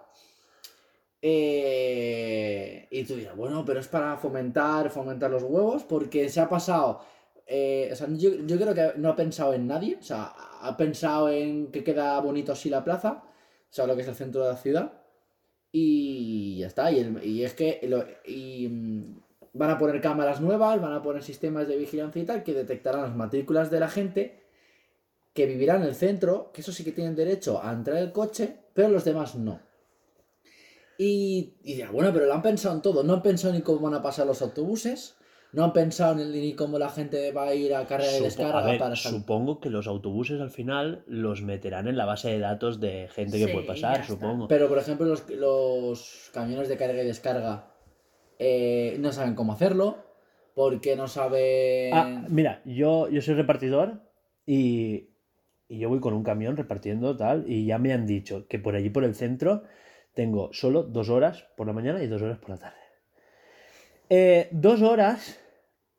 [1.21, 6.49] Eh, y tú dirás, bueno, pero es para fomentar, fomentar los huevos, porque se ha
[6.49, 6.99] pasado.
[7.47, 10.75] Eh, o sea, yo, yo creo que no ha pensado en nadie, o sea, ha
[10.77, 14.43] pensado en que queda bonito así la plaza, o sea, lo que es el centro
[14.43, 14.93] de la ciudad.
[15.71, 19.19] Y ya está, y, el- y es que lo- y, mm,
[19.53, 23.01] van a poner cámaras nuevas, van a poner sistemas de vigilancia y tal que detectarán
[23.03, 24.43] las matrículas de la gente
[25.33, 28.55] que vivirá en el centro, que eso sí que tienen derecho a entrar el coche,
[28.73, 29.59] pero los demás no.
[30.97, 33.79] Y, y dirá, bueno, pero lo han pensado en todo, no han pensado ni cómo
[33.79, 35.15] van a pasar los autobuses,
[35.53, 38.59] no han pensado ni, ni cómo la gente va a ir a carga de descarga
[38.59, 42.39] a ver, para supongo que los autobuses al final los meterán en la base de
[42.39, 44.47] datos de gente que puede pasar, supongo.
[44.47, 47.71] Pero, por ejemplo, los, los camiones de carga y descarga
[48.39, 49.97] eh, no saben cómo hacerlo,
[50.55, 51.93] porque no saben...
[51.93, 54.01] Ah, mira, yo, yo soy repartidor
[54.47, 55.11] y,
[55.67, 58.75] y yo voy con un camión repartiendo tal y ya me han dicho que por
[58.75, 59.63] allí por el centro
[60.15, 62.77] tengo solo dos horas por la mañana y dos horas por la tarde.
[64.09, 65.39] Eh, dos horas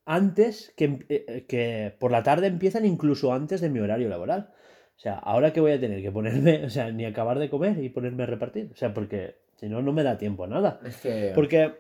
[0.07, 4.09] antes que, em- eh, eh, que por la tarde empiezan incluso antes de mi horario
[4.09, 4.51] laboral.
[4.97, 7.83] O sea, ahora que voy a tener que ponerme, o sea, ni acabar de comer
[7.83, 8.71] y ponerme a repartir.
[8.73, 10.81] O sea, porque si no, no me da tiempo a nada.
[10.85, 11.33] Es que...
[11.35, 11.75] Porque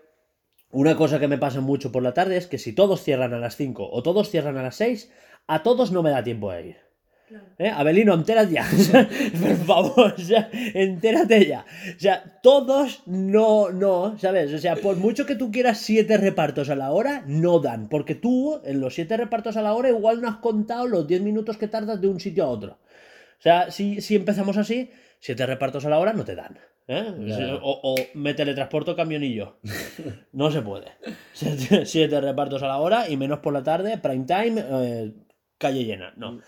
[0.70, 3.39] una cosa que me pasa mucho por la tarde es que si todos cierran a
[3.39, 5.12] las 5 o todos cierran a las 6,
[5.47, 6.84] a todos no me da tiempo a ir.
[7.29, 7.45] Claro.
[7.59, 7.68] ¿Eh?
[7.68, 8.66] Abelino, entérate ya.
[9.41, 11.64] por favor, o sea, entérate ya.
[11.97, 14.53] O sea, todos no, no, ¿sabes?
[14.53, 17.89] O sea, por mucho que tú quieras siete repartos a la hora, no dan.
[17.89, 21.22] Porque tú, en los siete repartos a la hora, igual no has contado los 10
[21.22, 22.72] minutos que tardas de un sitio a otro.
[22.72, 26.59] O sea, si, si empezamos así, siete repartos a la hora no te dan.
[26.89, 27.14] ¿eh?
[27.27, 27.55] Ya.
[27.57, 29.59] O, o me teletransporto camionillo.
[30.33, 30.93] No se puede.
[31.33, 35.12] Siete, siete repartos a la hora y menos por la tarde, prime time, eh,
[35.59, 36.12] calle llena.
[36.16, 36.41] No.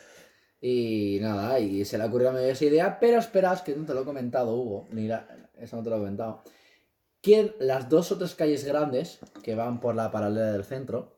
[0.68, 3.94] Y nada, y se le ocurrió a mí esa idea, pero esperas que no te
[3.94, 4.88] lo he comentado, Hugo.
[4.90, 6.42] Mira, eso no te lo he comentado.
[7.22, 11.14] Que las dos o tres calles grandes que van por la paralela del centro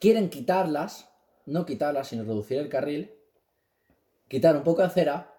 [0.00, 1.10] quieren quitarlas,
[1.44, 3.12] no quitarlas, sino reducir el carril,
[4.26, 5.34] quitar un poco de acera,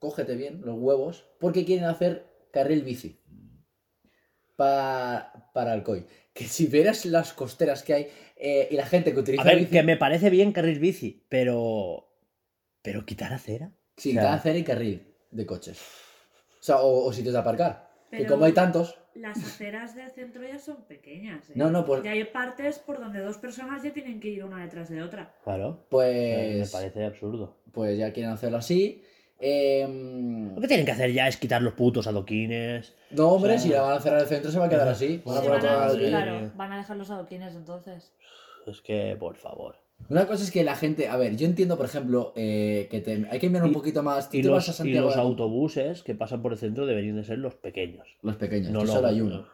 [0.00, 3.22] cógete bien los huevos, porque quieren hacer carril bici
[4.54, 6.06] para, para Alcoy.
[6.34, 8.10] Que si vieras las costeras que hay
[8.44, 11.24] eh, y la gente que utiliza A ver, bici, que me parece bien carril bici,
[11.28, 12.08] pero.
[12.82, 13.70] Pero quitar acera.
[13.96, 15.78] Sí, O sea- cada acera y carril de coches.
[16.60, 17.90] O sea, o, o sitios de aparcar.
[18.10, 21.48] Que Pero- como hay tantos, Las aceras del centro ya son pequeñas.
[21.50, 21.52] ¿eh?
[21.54, 24.62] No, no, pues- Ya hay partes por donde dos personas ya tienen que ir una
[24.62, 25.34] detrás de otra.
[25.44, 25.86] Claro.
[25.90, 27.58] Pues, me parece absurdo.
[27.72, 29.02] pues ya quieren hacerlo así.
[29.44, 32.94] Em, Lo que tienen que hacer ya es quitar los putos adoquines.
[33.10, 34.86] no, hombre, O sea- si la van a cerrar el centro se va a quedar
[34.88, 35.20] así.
[35.24, 36.06] Van a Sí, poner van a- aquí.
[36.06, 38.12] claro, van a dejar los adoquines entonces.
[38.66, 39.76] Es que, por favor.
[40.08, 43.26] Una cosa es que la gente, a ver, yo entiendo, por ejemplo, eh, que te-
[43.30, 44.30] hay que mirar un Y- poquito más.
[44.30, 46.58] Tú Y te vas a los, y Santiago los de- autobuses que pasan por el
[46.58, 48.06] centro deberían de ser los pequeños.
[48.22, 49.46] Los pequeños, No que los- solo hay uno.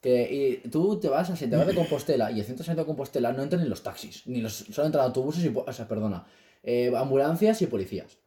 [0.00, 2.96] Que y tú te vas a Santiago de Compostela y el centro de Santiago de
[2.96, 6.24] Compostela no entran ni los taxis, ni los solo entran autobuses y o sea, perdona,
[6.62, 8.18] eh, ambulancias y policías.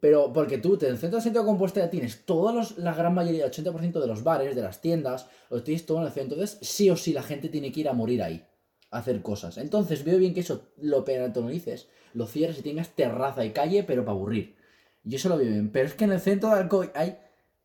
[0.00, 3.14] Pero porque tú en el centro de Santiago de Compostela tienes todos los, la gran
[3.14, 6.34] mayoría, el 80% de los bares, de las tiendas, los tienes todo en el centro.
[6.36, 8.44] Entonces, sí o sí la gente tiene que ir a morir ahí,
[8.90, 9.56] a hacer cosas.
[9.58, 14.04] Entonces, veo bien que eso lo peatonalices, lo cierres y tengas terraza y calle, pero
[14.04, 14.56] para aburrir.
[15.04, 15.70] Yo eso lo veo bien.
[15.70, 17.18] Pero es que en el centro de Alcoy hay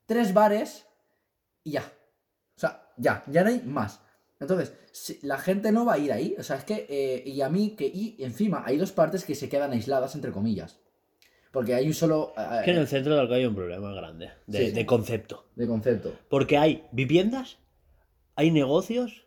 [0.06, 0.86] tres bares
[1.64, 1.84] y ya.
[2.58, 4.02] O sea, ya, ya no hay más.
[4.40, 6.36] Entonces, si- la gente no va a ir ahí.
[6.40, 9.36] O sea, es que, eh, y a mí, que, y encima hay dos partes que
[9.36, 10.81] se quedan aisladas, entre comillas.
[11.52, 13.92] Porque hay un solo eh, Es que en el centro de Alcoy hay un problema
[13.94, 14.72] grande de, Sí.
[14.72, 15.46] de concepto.
[15.56, 16.14] de concepto.
[16.30, 17.58] Porque hay viviendas,
[18.36, 19.26] hay negocios,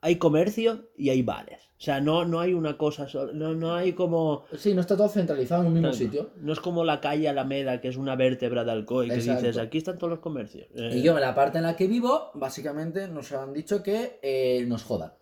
[0.00, 1.60] hay comercio y hay bares.
[1.78, 3.32] O sea, no, no hay una cosa sola.
[3.34, 4.44] No, no hay como.
[4.56, 6.30] Sí, no está todo centralizado en un mismo Claro, sitio.
[6.40, 9.42] No es como la calle Alameda, que es una vértebra de Alcoy, que Exacto.
[9.42, 10.68] dices, aquí están todos los comercios.
[10.76, 14.20] Eh, Y yo, en la parte en la que vivo, básicamente nos han dicho que
[14.22, 15.12] eh, nos jodan.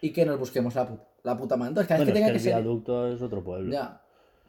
[0.00, 1.54] Y que nos busquemos la, pu- la puta.
[1.56, 2.62] Entonces, cada vez bueno, que es que que el ser.
[2.62, 3.70] viaducto es otro pueblo.
[3.70, 4.00] Ya,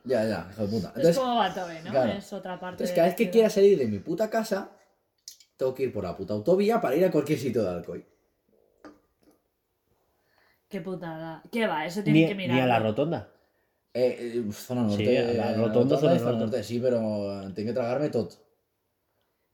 [0.04, 0.94] ya, ya, hijo de puta.
[0.96, 1.92] es como Batove, ¿no?
[1.92, 2.12] claro.
[2.14, 2.74] Es otra parte.
[2.76, 3.32] entonces cada vez que ciudad.
[3.34, 4.72] quiera salir de mi puta casa,
[5.58, 8.06] tengo que ir por la puta autovía para ir a cualquier sitio de Alcoy.
[10.70, 11.44] Qué putada.
[11.52, 11.86] ¿Qué va?
[11.86, 12.62] Eso tienen Ni, que ni mirar.
[12.62, 13.30] a la rotonda.
[13.94, 15.06] Eh, eh, zona norte.
[15.06, 16.46] Sí, a la eh, rotonda, zona zona norte.
[16.46, 16.64] norte.
[16.64, 17.00] Sí, pero
[17.54, 18.30] tengo que tragarme todo.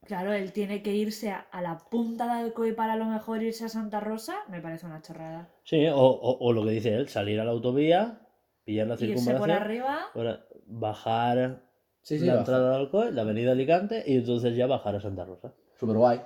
[0.06, 3.42] Claro, él tiene que irse a, a la punta de Alcoy para a lo mejor
[3.42, 4.36] irse a Santa Rosa.
[4.48, 5.50] Me parece una chorrada.
[5.64, 8.20] Sí, o, o- o lo que dice él, salir a la autovía,
[8.68, 9.98] pillar la Irse por circunvalación, arriba.
[10.66, 11.62] bajar
[12.02, 12.40] Sí, sí, la baja.
[12.42, 15.52] entrada de Alcoy, la avenida Alicante y entonces ya bajar a Santa Rosa.
[15.78, 16.20] Súper guay.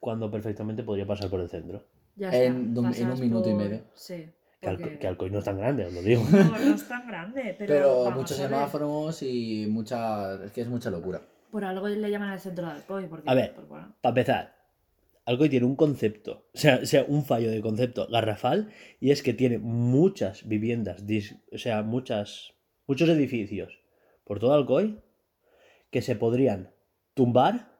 [0.00, 1.82] Cuando perfectamente podría pasar por el centro.
[2.16, 3.80] Ya En está, un- en pasas un minuto y medio.
[3.94, 4.30] Sí.
[4.60, 6.22] Que, Alco- porque- que Alcoy no es tan grande, os lo digo.
[6.32, 7.72] No, no es tan grande, pero.
[7.74, 10.34] Pero, muchos semáforos y mucha.
[10.44, 11.20] Es que es mucha locura.
[11.52, 13.06] Por algo le llaman el centro de Alcoy.
[13.06, 13.54] Porque, A ver.
[13.54, 13.94] pues, bueno.
[14.00, 14.54] Para empezar,
[15.28, 18.70] Alcoy tiene un concepto, o sea, o sea, un fallo de concepto garrafal,
[19.00, 22.54] y es que tiene muchas viviendas, dis- o sea, muchas,
[22.86, 23.78] muchos edificios
[24.24, 24.98] por todo Alcoy
[25.90, 26.70] que se podrían
[27.14, 27.72] tumbar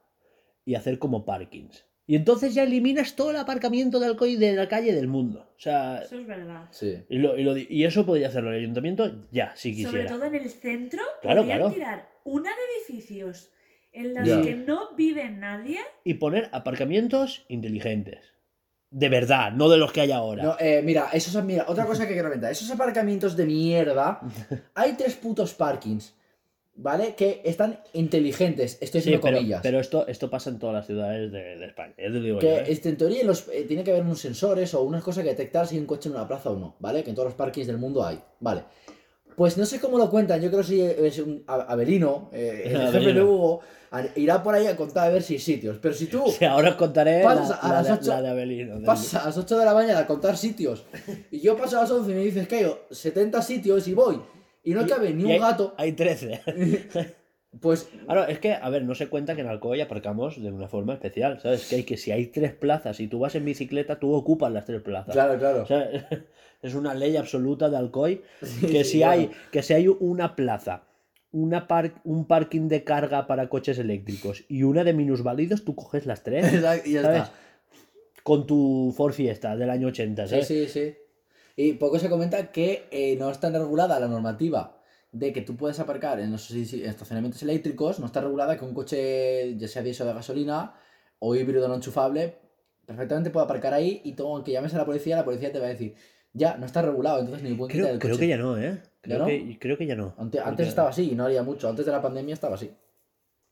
[0.65, 1.87] y hacer como parkings.
[2.07, 5.41] Y entonces ya eliminas todo el aparcamiento de Alcoy de la calle del mundo.
[5.57, 6.67] O sea, Eso es verdad.
[6.71, 7.03] Sí.
[7.11, 10.15] y, lo- y lo di- y eso podría hacerlo el ayuntamiento ya, si Sobre quisiera.
[10.17, 11.75] todo en el centro, Claro, podrían claro.
[11.75, 13.51] tirar una de edificios
[13.93, 14.43] en Ya.
[14.43, 15.79] que no vive nadie.
[16.05, 18.33] Y poner aparcamientos inteligentes.
[18.91, 20.43] De verdad, no de los que hay ahora.
[20.43, 22.51] No, eh, mira, esos, mira, otra cosa que quiero comentar.
[22.53, 24.21] Esos aparcamientos de mierda.
[24.75, 26.15] Hay tres putos parkings.
[26.81, 27.17] ¿Vale?
[27.17, 28.79] Que están inteligentes.
[28.81, 29.61] Estoy Sí, haciendo pero, comillas.
[29.65, 31.93] pero esto, esto pasa en todas las ciudades de, de España.
[31.99, 32.65] digo que yo, ¿eh?
[32.69, 35.67] este, en teoría los, eh, tiene que haber unos sensores o unas cosas que detectar
[35.67, 37.03] si hay un coche en una plaza o no, ¿vale?
[37.03, 38.63] Que en todos los parkings del mundo hay, ¿vale?
[39.37, 42.63] Pues no sé cómo lo cuentan, yo creo que si es un A- Abelino, eh,
[42.67, 43.61] el jefe de Hugo,
[44.17, 45.79] irá por ahí a contar a ver si hay sitios.
[45.79, 48.23] Pero si tú Sí, ahora os contaré Pasas la, a la las de, ocho- la
[48.23, 48.75] de Abelino.
[48.77, 50.85] a las 8 de la mañana a contar sitios
[51.31, 54.21] y yo paso a las 11 y me dices que hay 70 sitios y voy
[54.65, 56.43] y no cabe ni un hay- gato, Hay 13.
[57.61, 60.69] pues Ahora, es que, a ver, no se cuenta que en Alcoy aparcamos de una
[60.69, 61.67] forma especial, ¿sabes?
[61.69, 64.65] Que hay que si hay tres plazas y tú vas en bicicleta, tú ocupas las
[64.67, 65.15] tres plazas.
[65.15, 65.63] claro, claro.
[65.63, 65.89] O sea,
[66.63, 68.23] es una ley absoluta de Alcoy
[68.61, 69.13] que sí, si claro.
[69.13, 70.83] hay que si hay una plaza,
[71.31, 76.07] una par- un parking de carga para coches eléctricos y una de minusválidos, tú coges
[76.07, 76.53] las tres,
[76.87, 77.23] y ya ¿sabes?
[77.23, 77.33] está.
[78.23, 80.47] Con tu Ford Fiesta del año 80, Sí, ¿sabes?
[80.47, 80.95] sí, sí.
[81.57, 84.81] Y poco se comenta que eh, no está regulada la normativa
[85.13, 89.57] de que tú puedes aparcar en los estacionamientos eléctricos, no está regulada que un coche,
[89.57, 90.75] ya sea diésel o de gasolina
[91.19, 92.37] o híbrido no enchufable,
[92.87, 95.67] perfectamente puede aparcar ahí y tú, aunque llames a la policía, la policía te va
[95.67, 95.95] a decir,
[96.33, 98.21] ya, no está regulado, entonces ni quitar Creo, el creo coche.
[98.25, 98.83] que ya no, ¿eh?
[99.01, 99.27] Creo?
[99.27, 100.15] Que, creo que ya no.
[100.19, 102.71] Ante- antes estaba así y no haría mucho, antes de la pandemia estaba así.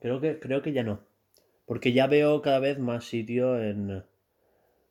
[0.01, 1.01] Creo que, creo que ya no.
[1.65, 4.05] Porque ya veo cada vez más sitio en,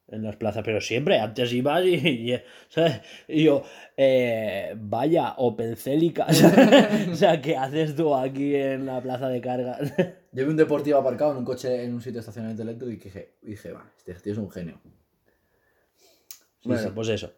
[0.08, 0.64] en las plazas.
[0.66, 3.02] Pero siempre, antes ibas y, y, ¿sabes?
[3.28, 3.64] Y yo,
[3.96, 6.26] eh, vaya, Opel Celica.
[7.12, 9.78] o sea, ¿qué haces tú aquí en la plaza de carga?
[10.34, 12.96] Yo vi un deportivo aparcado en un coche en un sitio de estacionamiento eléctrico y
[12.98, 14.82] dije, dije va, este tío es un genio.
[16.60, 16.90] Sí, bueno, sí.
[16.94, 17.32] pues eso.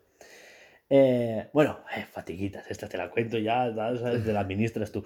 [0.89, 4.23] Eh, bueno, eh, fatiguitas, esta te la cuento ya, ¿sabes?
[4.23, 5.03] Te la administras tú.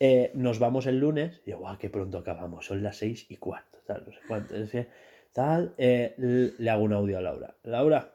[0.00, 3.36] Eh, nos vamos el lunes y yo, guau, qué pronto acabamos, son las seis y
[3.36, 4.56] cuarto, tal, no sé cuánto.
[4.56, 4.88] es que,
[5.32, 6.14] tal, eh,
[6.58, 7.54] le hago un audio a Laura.
[7.62, 8.14] Laura,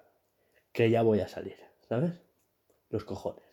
[0.74, 1.56] que ya voy a salir,
[1.88, 2.22] ¿sabes?
[2.90, 3.44] Los cojones.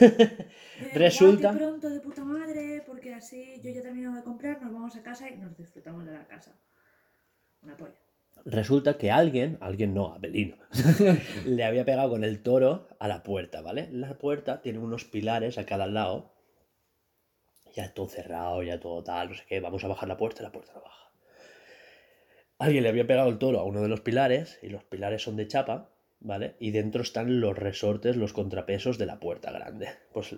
[0.94, 4.96] Resulta- pronto de puta madre, porque así yo ya he terminado de comprar, nos vamos
[4.96, 6.52] a casa y nos disfrutamos de la casa.
[7.62, 7.94] Una polla.
[8.44, 10.56] Resulta que alguien, alguien no, Abelino,
[11.46, 13.88] le había pegado con el toro a la puerta, ¿vale?
[13.90, 16.34] La puerta tiene unos pilares a cada lado,
[17.74, 20.44] ya todo cerrado, ya todo tal, no sé qué, vamos a bajar la puerta y
[20.44, 21.10] la puerta no baja.
[22.58, 25.36] Alguien le había pegado el toro a uno de los pilares y los pilares son
[25.36, 26.56] de chapa, ¿vale?
[26.60, 29.88] Y dentro están los resortes, los contrapesos de la puerta grande.
[30.12, 30.36] Pues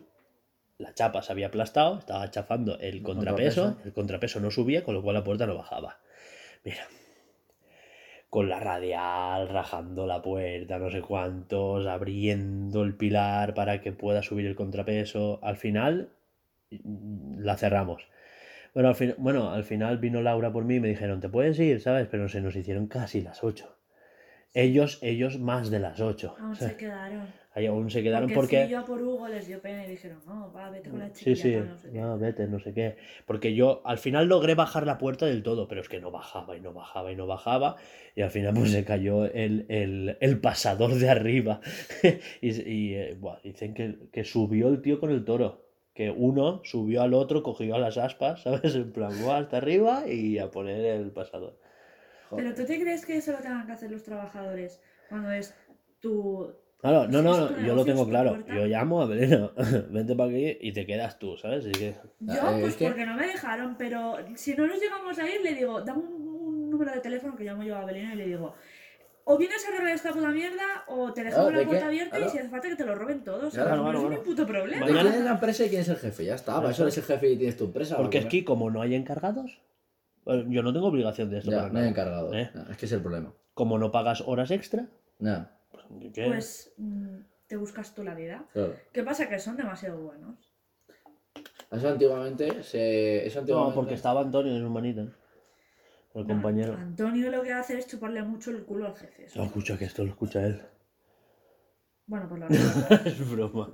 [0.78, 3.78] la chapa se había aplastado, estaba chafando el contrapeso.
[3.84, 6.01] el contrapeso no subía, con lo cual la puerta no bajaba.
[6.64, 6.86] Mira,
[8.37, 14.22] con la radial, rajando la puerta, no sé cuántos, abriendo el pilar para que pueda
[14.22, 15.39] subir el contrapeso.
[15.43, 16.11] Al final
[16.70, 18.03] mm, la cerramos.
[18.74, 21.59] Bueno, al, fin- bueno, al final vino Laura por mí y me dijeron, te puedes
[21.61, 22.09] ir, ¿sabes?
[22.11, 23.76] Pero se nos hicieron casi las 8.
[24.57, 26.34] Ellos, ellos más de las 8.
[26.40, 27.26] Aún se quedaron.
[27.54, 28.68] Ahí aún se quedaron porque porque...
[28.70, 31.34] yo a por Hugo, les dio pena y dijeron, no, va, vete con la Sí,
[31.34, 31.42] chiquilla.
[31.42, 31.98] sí, tal, no sé qué".
[32.00, 32.96] no, vete, no sé qué.
[33.26, 36.57] Porque yo al final logré bajar la puerta del todo, pero es que no bajaba
[36.57, 37.76] y no bajaba y no bajaba.
[38.14, 41.61] Y al final pues se cayó el, el- el pasador de arriba.
[42.42, 45.64] y y, eh, buah, dicen que, que subió el tío con el toro.
[45.94, 48.74] Que uno subió al otro, cogió a las aspas, ¿sabes?
[48.74, 51.59] En plan, hasta arriba y a poner el pasador.
[52.35, 55.55] Pero tú te crees que eso lo tengan que hacer los trabajadores cuando es
[56.01, 56.53] tu.
[56.79, 58.31] Claro, no, no, no, yo lo tengo claro.
[58.35, 58.55] puerta.
[58.55, 59.51] Yo llamo a Belén,
[59.91, 61.64] vente para aquí y te quedas tú, ¿sabes?
[61.64, 61.95] Así que...
[62.20, 65.29] Yo, Eh, pues es que- porque no me dejaron, pero si no nos llegamos a
[65.29, 68.16] ir, le digo, dame un, un número de teléfono que llamo yo a Belén y
[68.16, 68.55] le digo,
[69.24, 71.89] o vienes a arreglar esta puta mierda, o te dejamos Ah, la ¿de puerta qué?
[71.89, 72.33] abierta y Claro.
[72.33, 73.55] si hace falta que te lo roben todos.
[73.55, 74.18] Claro, claro, no es claro.
[74.20, 74.87] un puto problema.
[74.87, 76.24] ¿De Mañana- es la empresa y quién es el jefe?
[76.27, 77.97] Ya está, para eso eres el jefe y tienes tu empresa.
[77.97, 78.31] Porque es ¿no?
[78.31, 79.59] que como no hay encargados,
[80.49, 81.51] yo no tengo obligación de esto.
[81.51, 81.89] Ya, para no hay nada.
[81.91, 82.35] encargado.
[82.35, 82.51] ¿Eh?
[82.55, 83.33] No, es que es el problema.
[83.55, 86.27] Como no pagas horas extra, No, pues, ¿qué?
[86.27, 87.16] Pues mm,
[87.47, 88.45] te buscas tú la vida.
[88.53, 88.74] claro.
[88.93, 89.29] ¿Qué pasa?
[89.29, 90.53] Que son demasiado buenos.
[91.70, 93.27] Eso antiguamente se.
[93.27, 93.74] Eso No, antiguamente.
[93.77, 95.03] porque estaba Antonio en humanita.
[96.14, 96.74] El No, compañero.
[96.74, 99.24] Antonio lo que hace es chuparle mucho el culo al jefe.
[99.27, 99.39] eso.
[99.39, 100.62] No, escucha que esto lo escucha él.
[102.07, 103.07] Bueno, pues la verdad.
[103.07, 103.68] es broma.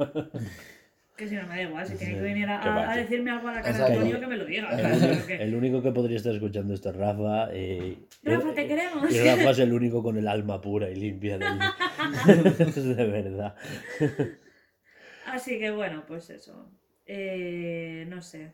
[1.16, 2.94] Que si no me da igual, si tiene Sí, que venir a, que va, a
[2.94, 3.84] que- decirme algo a la cara de.
[3.94, 4.70] Antonio, que me lo diga.
[4.70, 7.54] El único- que- El único que podría estar escuchando esto es Rafa.
[7.54, 9.12] Y, Rafa, te queremos.
[9.14, 11.58] Y Rafa es el único con el alma pura y limpia del...
[12.96, 13.54] de verdad.
[15.26, 16.70] Así que bueno, pues eso.
[17.06, 18.52] Eh, no sé.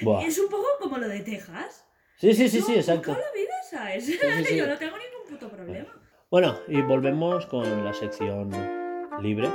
[0.00, 0.24] Buah.
[0.24, 1.84] Es un poco como lo de Texas.
[2.16, 3.12] Sí, sí, sí, sí, exacto.
[3.12, 4.04] la vida, ¿sabes?
[4.06, 4.56] sí, sí.
[4.56, 5.94] Yo no tengo ningún puto problema.
[6.30, 8.50] Bueno, y volvemos con la sección
[9.22, 9.48] libre.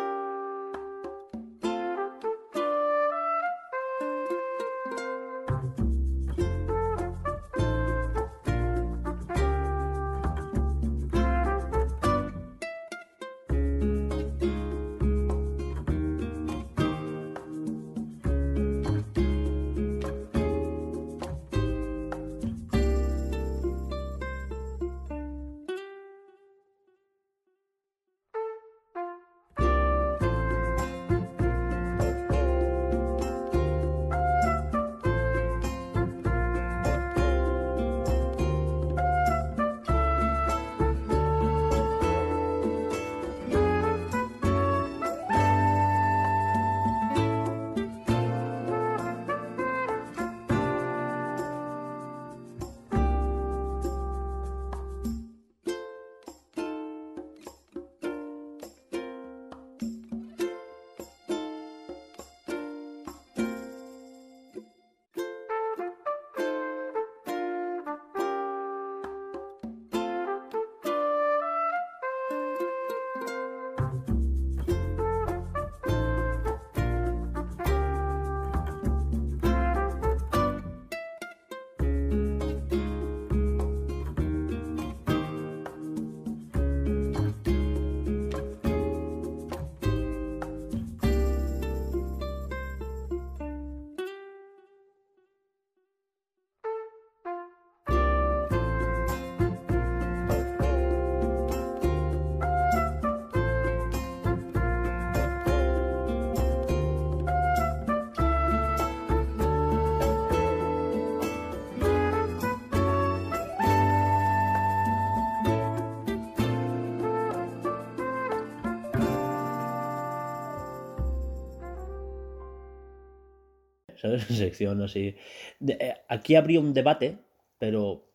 [124.03, 124.23] ¿Sabes?
[124.29, 125.15] Sección así.
[125.59, 127.17] De- eh, aquí habría un debate,
[127.57, 128.05] pero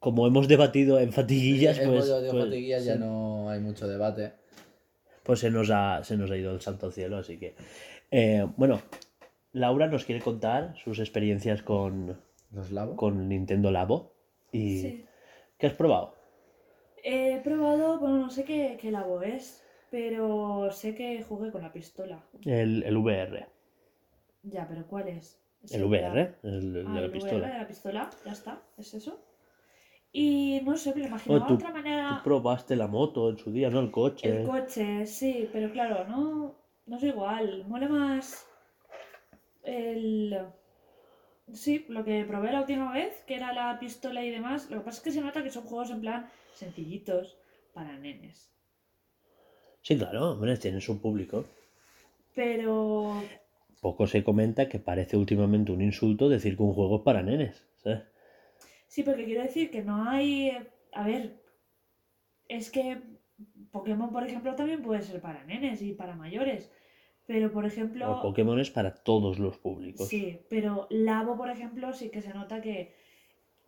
[0.00, 4.32] como hemos debatido en fatiguillas, El pues, pues, fatiguillas ya se- no hay mucho debate.
[5.22, 7.54] pues se, nos ha, se nos ha ido el santo al cielo, así que...
[8.10, 8.82] eh, bueno,
[9.52, 12.18] Laura nos quiere contar sus experiencias con,
[12.52, 12.96] Los lavo.
[12.96, 14.12] con Nintendo Labo.
[14.52, 15.04] ¿Y Sí.
[15.58, 16.14] qué has probado?
[17.04, 21.72] He probado, bueno, no sé qué, qué labo es, pero sé que jugué con la
[21.72, 22.24] pistola.
[22.44, 23.46] El, el VR.
[24.52, 25.40] Ya, pero ¿cuál es?
[25.62, 27.52] ¿Es El VR, el, el Ah, de la el VR pistola.
[27.52, 29.20] de la pistola, ya está, es eso.
[30.12, 32.08] Y no sé, me lo Bueno, imaginaba tú, otra manera.
[32.08, 33.78] tú probaste la moto en su día, ¿no?
[33.78, 34.28] El coche.
[34.28, 36.54] El coche, sí, pero claro, no,
[36.86, 37.64] no es igual.
[37.66, 38.46] Mola más
[39.64, 40.34] el...
[41.62, 44.70] Sí, lo que probé la última vez, que era la pistola y demás.
[44.70, 47.36] Lo que pasa es que se nota que son juegos en plan sencillitos
[47.74, 48.50] para nenes.
[49.82, 51.44] Sí, claro, hombre, tienen su público.
[52.34, 53.28] Pero
[53.80, 57.66] Poco se comenta que parece últimamente un insulto decir que un juego es para nenes.
[57.76, 58.02] ¿sabes?
[58.88, 60.52] sí, porque quiero decir que no hay...
[60.92, 61.42] A ver,
[62.48, 63.00] es que
[63.70, 66.70] Pokémon, por ejemplo, también puede ser para nenes y para mayores.
[67.26, 68.10] Pero, por ejemplo...
[68.10, 70.08] O Pokémon es para todos los públicos.
[70.08, 72.94] Sí, pero Labo, por ejemplo, sí que se nota que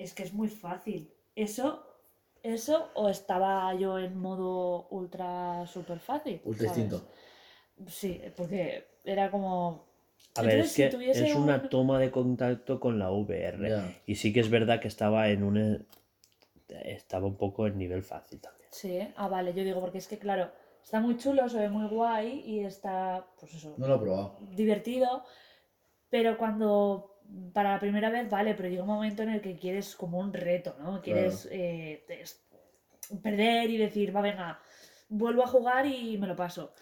[0.00, 1.12] es que es muy fácil.
[1.36, 1.86] Eso,
[2.42, 6.40] eso o estaba yo en modo ultra super fácil.
[6.44, 7.06] Ultra instinto.
[7.86, 9.89] Sí, porque era como.
[10.36, 13.10] A ver, Entonces, es si que tuviese es una un- toma de contacto con la
[13.10, 13.72] VR.
[14.06, 15.86] Y sí que es verdad que estaba en un...
[16.84, 18.68] Estaba un poco en nivel fácil también.
[18.70, 20.50] Sí, ah, vale, yo digo, porque es que claro,
[20.82, 24.36] está muy chulo, se ve muy guay y está, pues eso, No lo he probado.
[24.52, 25.24] divertido,
[26.10, 27.18] pero cuando
[27.52, 30.32] para la primera vez, vale, pero llega un momento en el que quieres como un
[30.32, 31.00] reto, ¿no?
[31.02, 32.04] Quieres eh,
[33.22, 34.60] perder y decir, va, venga,
[35.08, 36.72] vuelvo a jugar y me lo paso.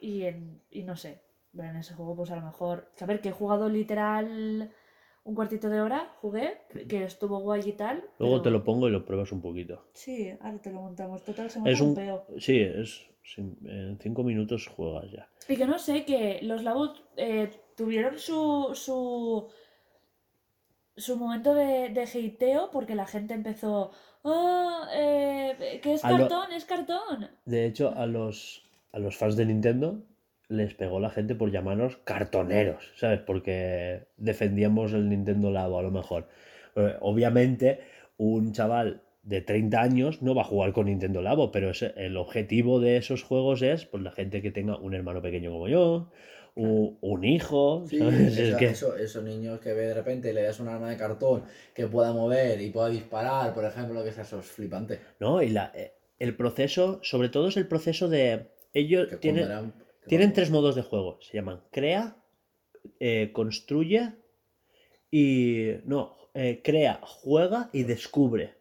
[0.00, 1.20] Y, en- y no sé,
[1.64, 4.70] en ese juego pues a lo mejor, que a ver, que he jugado literal
[5.24, 8.04] un cuartito de hora, jugué, que estuvo guay y tal.
[8.18, 9.84] Luego pero- te lo pongo y lo pruebas un poquito.
[9.92, 11.24] Sí, ahora te lo montamos.
[11.24, 11.94] Total, se monta Es un un...
[11.96, 12.26] peo.
[12.38, 13.06] Sí, es...
[13.36, 15.28] En cinco minutos juegas ya.
[15.48, 19.48] Y que no sé, que los Labos eh, tuvieron su, su,
[20.96, 23.90] su momento de, de hateo porque la gente empezó,
[24.24, 27.28] "Ah, eh, que es A lo- cartón, es cartón.
[27.44, 29.98] De hecho, a los, a los fans de Nintendo
[30.48, 33.20] les pegó la gente por llamarnos cartoneros, ¿sabes?
[33.20, 36.28] Porque defendíamos el Nintendo Labo a lo mejor.
[36.76, 37.80] Eh, obviamente,
[38.16, 42.16] un chaval de 30 años no va a jugar con Nintendo Labo, pero ese- el
[42.16, 46.10] objetivo de esos juegos es pues, la gente que tenga un hermano pequeño como yo,
[46.54, 48.38] u- un hijo, Sí, ¿sabes?
[48.38, 51.42] Es que- eso- esos niños que ve de repente le das un arma de cartón
[51.74, 55.00] que pueda mover y pueda disparar, por ejemplo, que sea eso es flipante.
[55.18, 55.42] ¿no?
[55.42, 58.46] Y la, eh, el proceso, sobre todo es el proceso de...
[58.74, 59.46] Ellos Que tienen...
[59.46, 61.18] cuando eran- que Tienen tres modos de juego.
[61.20, 62.16] Se llaman crea,
[63.00, 64.12] eh, construye
[65.10, 65.72] y...
[65.84, 68.54] No, eh, crea, juega y descubre.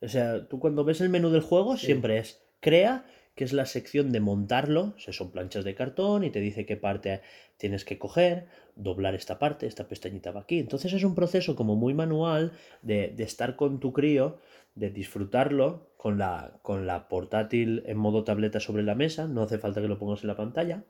[0.00, 1.86] O sea, tú cuando ves el menú del juego Sí.
[1.86, 3.04] siempre es crea,
[3.36, 4.94] que es la sección de montarlo.
[4.96, 7.20] O son planchas de cartón y te dice qué parte
[7.56, 10.58] tienes que coger, doblar esta parte, esta pestañita va aquí.
[10.58, 14.38] Entonces es un proceso como muy manual de, de estar con tu crío,
[14.74, 19.58] de disfrutarlo con la, con la portátil en modo tableta sobre la mesa, no hace
[19.58, 20.84] falta que lo pongas en la pantalla.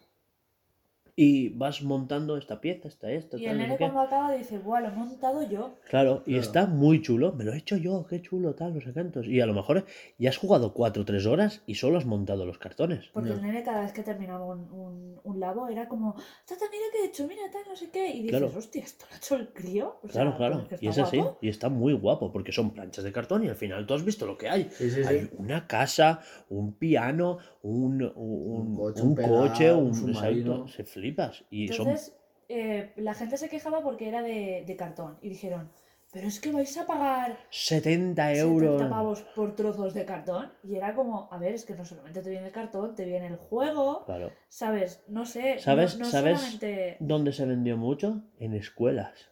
[1.19, 4.81] Y vas montando esta pieza, esta, esta, Y tal, el nene cuando acaba dice, buah,
[4.83, 5.77] lo he montado yo.
[5.89, 6.43] Claro, y Claro.
[6.43, 9.27] está muy chulo, me lo he hecho yo, qué chulo, tal, no sé cuántos.
[9.27, 9.87] Y a lo mejor
[10.19, 13.07] ya has jugado 4 o 3 horas y solo has montado los cartones.
[13.15, 16.13] Porque el nene cada vez que terminaba un, un, un labo era como,
[16.47, 18.09] tata, mira qué he hecho, mira tal, no sé qué.
[18.11, 18.53] Y dices, Claro.
[18.55, 19.97] hostia, ¿esto lo ha hecho el crío?
[20.03, 20.69] O sea, Claro, claro.
[20.83, 23.57] Y es está así, y está muy guapo, porque son planchas de cartón y al
[23.57, 24.65] final tú has visto lo que hay.
[24.65, 25.09] Sí, sí, sí.
[25.09, 29.95] Hay una casa, un piano, un, un, Un coche, un un pedal, coche, un un
[29.95, 30.53] submarino.
[30.53, 31.45] exacto, se flipas.
[31.51, 32.15] Y son Entonces,
[32.49, 35.19] eh, la gente se quejaba porque era de, de cartón.
[35.23, 35.71] Y dijeron,
[36.13, 38.83] pero es que vais a pagar 70 70 euros.
[38.91, 40.53] pavos por trozos de cartón.
[40.63, 43.27] Y era como, a ver, es que no solamente te viene el cartón, te viene
[43.27, 44.33] el juego, Claro.
[44.49, 45.03] ¿sabes?
[45.09, 45.57] No sé.
[45.57, 46.39] no- ¿Sabes- no, sabes?
[46.39, 46.97] solamente...
[47.01, 48.23] ¿Dónde se vendió mucho?
[48.39, 49.31] En escuelas.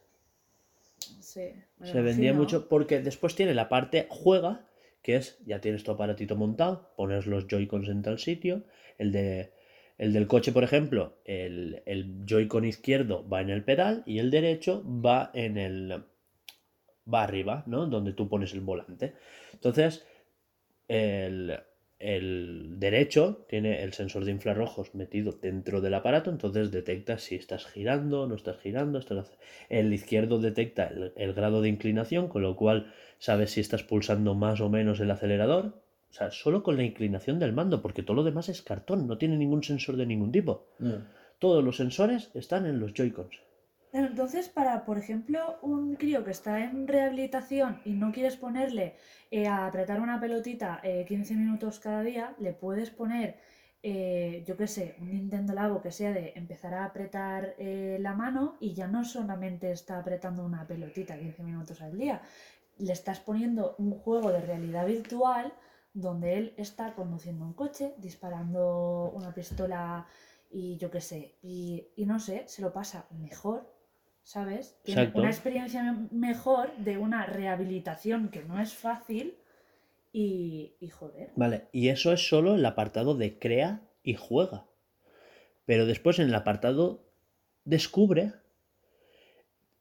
[1.19, 1.51] Sí,
[1.83, 4.65] Se vendía mucho porque después tiene la parte juega,
[5.01, 8.63] que es ya tienes tu aparatito montado, pones los Joy-Cons en tal sitio,
[8.97, 9.51] el de
[9.97, 14.31] el del coche, por ejemplo, el, el Joy-Con izquierdo va en el pedal y el
[14.31, 16.03] derecho va en el
[17.11, 17.85] va arriba, ¿no?
[17.85, 19.13] Donde tú pones el volante.
[19.53, 20.05] Entonces,
[20.87, 21.57] el,
[21.99, 27.65] el derecho tiene el sensor de infrarrojos metido dentro del aparato, entonces detecta si estás
[27.65, 28.99] girando, no estás girando.
[29.69, 34.35] El izquierdo detecta el, el grado de inclinación, con lo cual sabes si estás pulsando
[34.35, 35.84] más o menos el acelerador.
[36.15, 39.17] O sea, solo con la inclinación del mando, porque todo lo demás es cartón, no
[39.17, 40.65] tiene ningún sensor de ningún tipo.
[40.79, 41.05] Ya.
[41.39, 43.37] Todos los sensores están en los Joy-Cons.
[43.91, 48.95] Entonces, para, por ejemplo, un crío que está en rehabilitación y no quieres ponerle
[49.29, 53.35] eh, a apretar una pelotita eh, 15 minutos cada día, le puedes poner,
[53.83, 58.13] eh, yo qué sé, un Nintendo Labo que sea de empezar a apretar eh, la
[58.13, 62.21] mano y ya no solamente está apretando una pelotita 15 minutos al día,
[62.77, 65.51] le estás poniendo un juego de realidad virtual
[65.95, 70.05] donde él está conduciendo un coche, disparando una pistola
[70.51, 73.73] y yo qué sé, y, y no sé, se lo pasa mejor,
[74.23, 74.77] ¿sabes?
[74.83, 75.21] Tiene Exacto.
[75.21, 79.35] una experiencia me- mejor de una rehabilitación que no es fácil
[80.13, 81.31] y, y joder.
[81.35, 84.65] Vale, y eso es solo el apartado de crea y juega.
[85.65, 87.03] Pero después en el apartado
[87.65, 88.33] descubre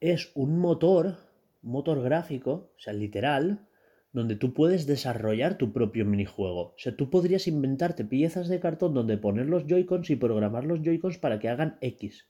[0.01, 1.17] es un motor,
[1.63, 3.67] un motor gráfico, o sea, literal,
[4.15, 6.69] donde tú puedes desarrollar tu propio minijuego.
[6.69, 10.81] O sea, tú podrías inventarte piezas de cartón donde poner los Joy-Cons y programar los
[10.83, 12.27] Joy-Cons para que hagan X.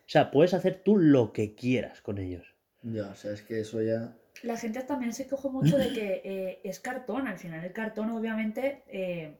[0.00, 2.54] O sea, puedes hacer tú lo que quieras con ellos.
[2.82, 4.14] Ya, o sea, es que eso ya.
[4.42, 8.10] La gente también se quejó mucho de que eh, es cartón, al final el cartón
[8.10, 9.38] obviamente eh,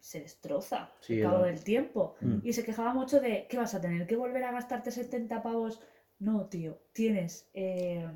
[0.00, 2.16] se destroza Sí, al cabo del tiempo.
[2.20, 2.38] Mm.
[2.42, 5.80] Y se quejaba mucho de que vas a tener que volver a gastarte 70 pavos.
[6.18, 8.08] No, tío, tienes eh,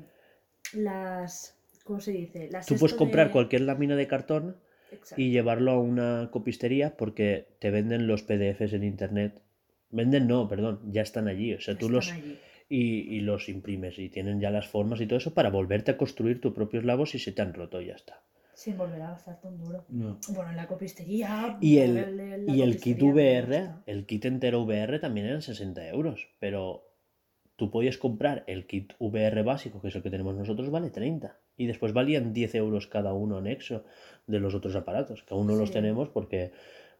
[0.73, 1.56] las...
[1.87, 2.49] ¿Cómo se dice?
[2.51, 4.57] Las Tú puedes comprar de- cualquier lámina de cartón
[4.91, 5.21] Exacto.
[5.21, 9.41] y llevarlo a una copistería porque te venden los PDFs en internet.
[9.89, 11.53] Venden no, perdón, ya están allí.
[11.53, 12.37] O sea, tú los allí.
[12.69, 15.97] y, y los imprimes y tienen ya las formas y todo eso para volverte a
[15.97, 18.21] construir tus propios labos si se te han roto y ya está.
[18.53, 19.85] Sin volver a gastarte un duro.
[19.89, 20.19] No.
[20.29, 21.57] Bueno, en la copistería.
[21.61, 26.86] Y el, y el kit VR, el kit entero VR también eran 60 euros, pero
[27.57, 31.37] tú podías comprar el kit VR básico, que es el que tenemos nosotros, vale 30.
[31.57, 33.83] Y después valían 10 euros cada uno anexo
[34.27, 36.51] de los otros aparatos, que aún no los tenemos porque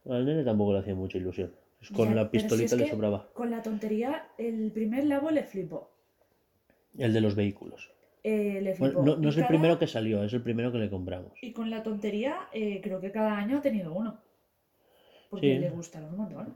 [0.10, 1.54] al nene tampoco le hacía mucha ilusión.
[1.96, 3.30] Con Ya, la si pistolita es le sobraba.
[3.34, 5.92] Con la tontería, el primer labo le flipó.
[6.98, 7.92] El de los vehículos.
[8.24, 8.94] Eh, le flipó.
[8.96, 11.34] Bueno, no, no es el primero que salió, es el primero que le compramos.
[11.42, 14.20] Y con la tontería, eh, creo que cada año ha tenido uno.
[15.30, 15.60] Porque Sí.
[15.60, 16.56] le gustaron un montón.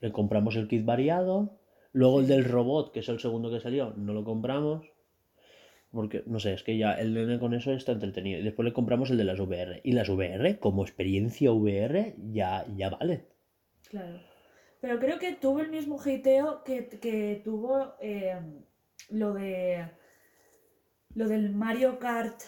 [0.00, 1.58] Le compramos el kit variado.
[1.92, 4.86] Luego el del robot, que es el segundo que salió, no lo compramos.
[5.92, 8.38] Porque, no sé, es que ya el nene con eso está entretenido.
[8.38, 9.80] Y después le compramos el de las VR.
[9.82, 13.24] Y las VR, como experiencia VR, ya, ya vale.
[13.88, 14.20] Claro.
[14.80, 18.38] Pero creo que tuvo el mismo hateo que, que tuvo eh,
[19.10, 19.84] lo de.
[21.16, 22.40] Lo del Mario Kart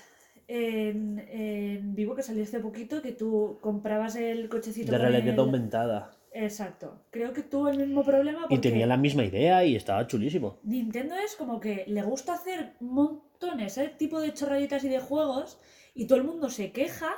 [0.47, 4.93] en, en vivo que salió hace poquito, que tú comprabas el cochecito.
[4.93, 6.17] De realidad el- aumentada.
[6.35, 7.05] Exacto.
[7.11, 10.59] Creo que tuvo el mismo problema porque Y tenía la misma idea y estaba chulísimo.
[10.63, 15.59] Nintendo es como que le gusta hacer montones, ese tipo de chorraditas y de juegos,
[15.95, 17.13] y todo el mundo se queja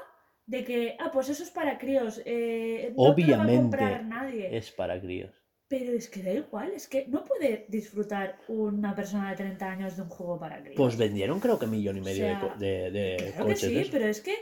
[0.47, 2.21] de que, ah, pues eso es para críos.
[2.25, 4.57] eh, no te lo va a Obviamente comprar nadie.
[4.57, 5.33] es para críos.
[5.69, 9.97] Pero es que da igual, es que no puede disfrutar una persona de 30 años
[9.97, 10.77] de un juego para críos.
[10.77, 13.87] Pues vendieron creo que millón y medio de sea, de, de Claro que coches.
[13.87, 14.35] sí, pero es que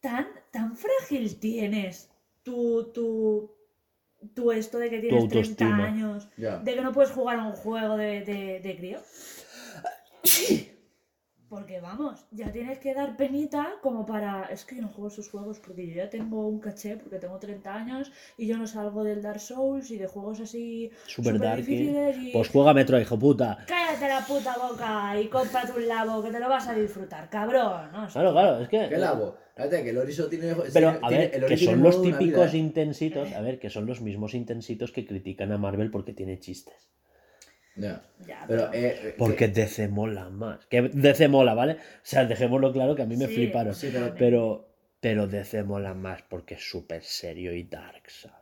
[0.00, 2.10] tan, tan frágil tienes
[2.42, 3.50] tu, tu,
[4.34, 5.84] tu esto de que tienes 30 autoestima.
[5.86, 6.58] años, Ya.
[6.58, 9.00] de que no puedes jugar a un juego de, de, de crío.
[11.52, 14.44] Porque vamos, ya tienes que dar penita como para.
[14.44, 17.38] Es que yo no juego esos juegos porque yo ya tengo un caché, porque tengo
[17.38, 20.90] 30 años y yo no salgo del Dark Souls y de juegos así.
[21.06, 21.58] Super dark.
[21.58, 22.32] difíciles y.
[22.32, 23.58] Pues juega Metro, hijo puta.
[23.66, 27.92] Cállate la puta boca y cómprate un labo que te lo vas a disfrutar, cabrón.
[27.92, 28.08] ¿no?
[28.08, 28.88] Claro, claro, es que.
[28.88, 29.36] ¿Qué lavo?
[29.54, 30.54] Fíjate que el Oriso tiene.
[30.72, 33.84] Pero, a tiene- ver, el que tiene son los típicos intensitos, a ver, que son
[33.84, 36.88] los mismos intensitos que critican a Marvel porque tiene chistes.
[37.76, 38.02] Ya.
[38.26, 40.66] Ya, Pero, pero- eh, eh, Porque que- DC mola más.
[40.66, 41.72] Que DC mola, ¿vale?
[41.74, 43.74] O sea, dejémoslo claro que a mí me Sí, fliparon.
[43.74, 44.68] sí, pero- Pero,
[45.00, 48.38] pero DC mola más porque es súper serio y dark, ¿sabes?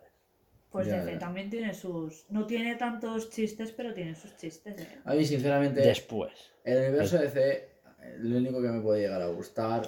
[0.71, 1.19] Pues Ya, DC ya.
[1.19, 2.27] también tiene sus.
[2.31, 4.81] No tiene tantos chistes, pero tiene sus chistes.
[4.81, 4.89] ¿eh?
[5.05, 6.33] A mí, sinceramente, Después.
[6.65, 7.69] el universo de DC,
[8.19, 9.83] lo único que me puede llegar a gustar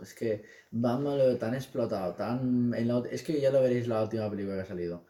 [0.00, 2.72] es que Batman lo veo tan explotado, tan.
[2.74, 5.06] en la- es que ya lo veréis la última película que ha salido.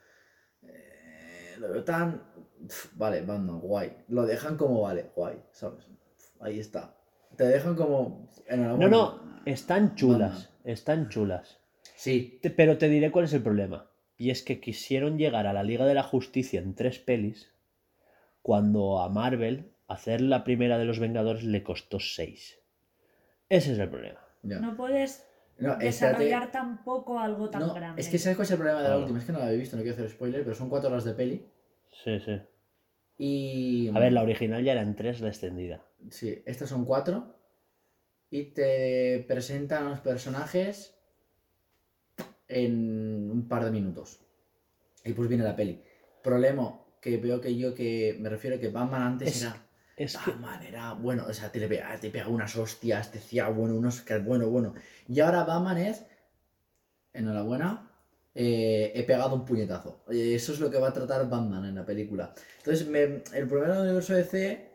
[0.62, 2.22] Eh, lo veo tan.
[2.66, 3.96] Pf, Vale, Batman, guay.
[4.08, 5.84] Lo dejan como vale, guay, ¿sabes?
[5.84, 6.94] Pf, Ahí está.
[7.36, 8.28] Te dejan como.
[8.48, 8.88] No, enhorabuena.
[8.90, 11.58] no, están chulas, están chulas.
[11.96, 13.88] Sí, Te- Pero te diré cuál es el problema.
[14.18, 17.52] Y es que quisieron llegar a la Liga de la Justicia en tres pelis,
[18.42, 22.58] cuando a Marvel hacer la primera de los Vengadores le costó seis.
[23.48, 24.20] Ese es el problema.
[24.42, 24.58] ya.
[24.60, 25.26] No puedes
[25.58, 28.00] No, desarrollar tampoco algo tan No, grande.
[28.00, 29.00] es que ¿sabes cuál es el problema de la Claro.
[29.02, 29.18] última?
[29.18, 31.14] Es que no la había visto, no quiero hacer spoiler, pero son cuatro horas de
[31.14, 31.46] peli.
[32.04, 32.40] Sí, sí.
[33.18, 33.88] Y.
[33.94, 35.84] A ver, la original ya era en tres, la extendida.
[36.10, 37.36] Sí, estas son cuatro.
[38.30, 40.96] Y te presentan a los personajes
[42.48, 44.20] en un par de minutos.
[45.04, 45.82] Y pues viene la peli.
[46.22, 49.66] Problema que veo que yo que me refiero que Batman antes Es- era.
[49.94, 53.48] Es que Batman era bueno, o sea, te pega, te pega unas hostias, te decía
[53.48, 54.74] bueno, unos que bueno, bueno.
[55.06, 56.06] Y ahora Batman es.
[57.12, 57.91] Enhorabuena.
[58.34, 60.02] Eh, he pegado un puñetazo.
[60.10, 62.32] Eso es lo que va a tratar Batman en la película.
[62.58, 64.70] Entonces, me- el problema del universo DC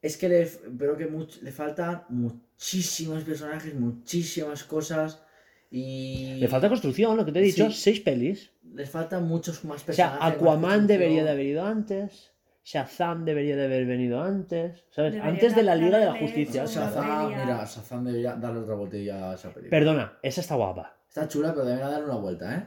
[0.00, 5.22] es que le, veo que much- le faltan muchísimos personajes, muchísimas cosas.
[5.70, 6.34] Y.
[6.38, 7.76] le falta construcción, lo que te he dicho, Sí.
[7.80, 8.50] seis pelis.
[8.74, 10.18] Les faltan muchos más O personajes.
[10.18, 12.30] sea, más Aquaman debería de haber ido antes.
[12.64, 14.84] Shazam debería de haber venido antes.
[14.90, 15.16] ¿Sabes?
[15.20, 16.64] Antes de la Liga de la Justicia.
[16.66, 19.70] Shazam, mira, Shazam debería darle otra botella a esa película.
[19.70, 20.96] Perdona, esa está guapa.
[21.12, 22.66] Está chula, pero debería darle una vuelta, ¿eh?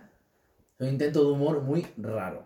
[0.77, 2.45] Es un intento de humor muy raro.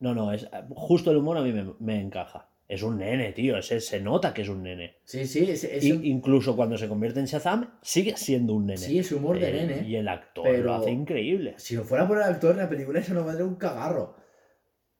[0.00, 2.46] No, no, es justo el humor a mí me, me encaja.
[2.68, 3.56] Es un nene, tío.
[3.56, 4.96] ese- se nota que es un nene.
[5.04, 8.76] Sí, sí, es, es un- incluso cuando se convierte en Shazam, sigue siendo un nene.
[8.78, 9.88] sí, es humor de Eh, nene.
[9.88, 11.54] Y el actor pero- lo hace increíble.
[11.56, 14.16] Si no fuera por el actor, la película eso no valdría un cagarro.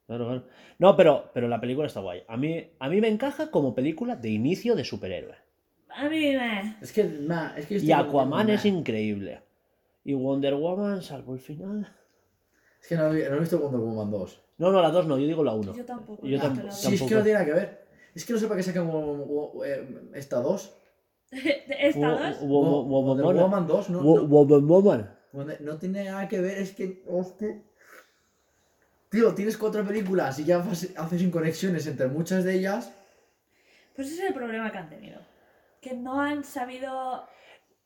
[0.07, 0.47] Claro, claro.
[0.79, 2.23] No, pero, pero la película está guay.
[2.27, 5.35] A mí, a mí me encaja como película de inicio de superhéroe.
[5.89, 6.77] A mí me.
[6.81, 9.41] Es que, nah, es que Y estoy- Aquaman es increíble.
[10.03, 11.95] Y Wonder Woman, salvo el final.
[12.81, 14.41] Es que no, he- no he visto Wonder Woman 2.
[14.57, 15.73] No, no, la 2 no, yo digo la 1.
[15.75, 16.25] Yo tampoco.
[16.25, 17.87] Yo no, tam- lo- Sí, es que no tiene nada que ver.
[18.15, 18.89] Es que no sé para qué sacan
[19.65, 20.77] eh, esta 2.
[21.31, 22.41] ¿Esta dos?
[22.41, 23.41] Wo- Wonder Woman.
[23.43, 25.17] Woman 2 no, Wo- no, Wonder Woman.
[25.61, 27.03] No tiene nada que ver, es que...
[27.07, 27.61] hostia.
[29.09, 32.93] Tío, tienes cuatro películas y ya haces haces inconexiones entre muchas de ellas.
[33.95, 35.19] Pues ese es el problema que han tenido.
[35.81, 37.25] Que no han sabido.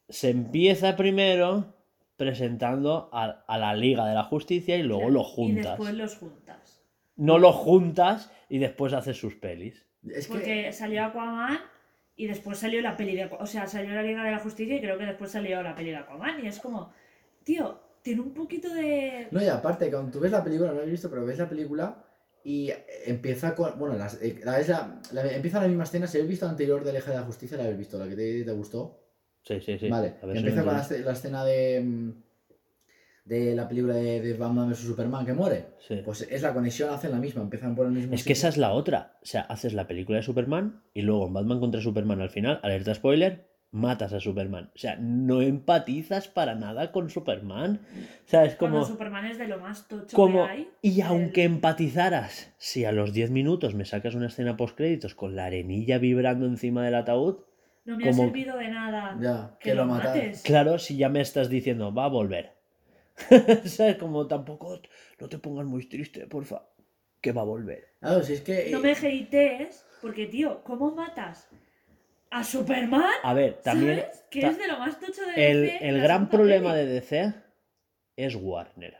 [0.09, 1.73] Se empieza primero
[2.17, 5.65] presentando a, a la Liga de la Justicia y luego lo Y juntas.
[5.65, 6.81] después los juntas.
[7.15, 9.85] No lo juntas y después haces sus pelis.
[10.09, 10.33] Es que...
[10.33, 11.59] Porque salió Aquaman
[12.15, 13.25] y después salió la peli de.
[13.39, 15.91] O sea, salió la Liga de la Justicia y creo que después salió la peli
[15.91, 16.43] de Aquaman.
[16.43, 16.91] Y es como,
[17.43, 19.27] tío, tiene un poquito de.
[19.31, 21.49] No, y aparte, cuando tú ves la película, no lo he visto, pero ves la
[21.49, 22.03] película
[22.43, 22.69] Y
[23.05, 23.77] empieza con.
[23.79, 26.05] Bueno, las- eh, la, la- la- empieza la misma escena.
[26.07, 28.15] Si habéis visto la anterior del Eje de la Justicia, la habéis visto, la que
[28.15, 28.99] te, te gustó.
[29.45, 29.89] Sí, sí, sí.
[29.89, 31.81] vale, A ver si empieza con la, escena de.
[31.81, 32.11] mm,
[33.25, 35.65] de la película de, de Batman vs Superman que muere.
[35.79, 36.01] Sí.
[36.03, 38.57] Pues es la conexión, hacen la misma, empiezan por el mismo Es que esa es
[38.57, 39.17] la otra.
[39.21, 42.59] O sea, haces la película de Superman y luego en Batman contra Superman al final,
[42.63, 44.71] alerta spoiler, matas a Superman.
[44.73, 47.81] O sea, no empatizas para nada con Superman.
[48.25, 48.87] O sea, es Cuando como...
[48.87, 50.69] Superman es de lo más tocho como que hay.
[50.81, 55.35] y aunque empatizaras, si a los 10 minutos me sacas una escena post créditos con
[55.35, 57.37] la arenilla vibrando encima del ataúd,
[57.85, 60.15] No me ha servido de nada Ya, que, que lo matas.
[60.15, 60.41] mates.
[60.43, 62.51] claro, si ya me estás diciendo, va a volver.
[63.65, 63.95] ¿Sabes?
[63.97, 64.81] Como tampoco,
[65.19, 66.63] no te pongas muy triste, porfa,
[67.21, 67.89] que va a volver.
[67.99, 68.69] Claro, si es que.
[68.71, 71.47] No me hatees, porque, tío, ¿cómo matas
[72.31, 73.13] a Superman?
[73.23, 73.99] A ver, también...
[74.01, 74.25] ¿Sabes?
[74.29, 76.85] Que ta- es de lo más tocho de El, DC, el gran problema peli.
[76.87, 77.33] de DC
[78.17, 78.97] es Warner.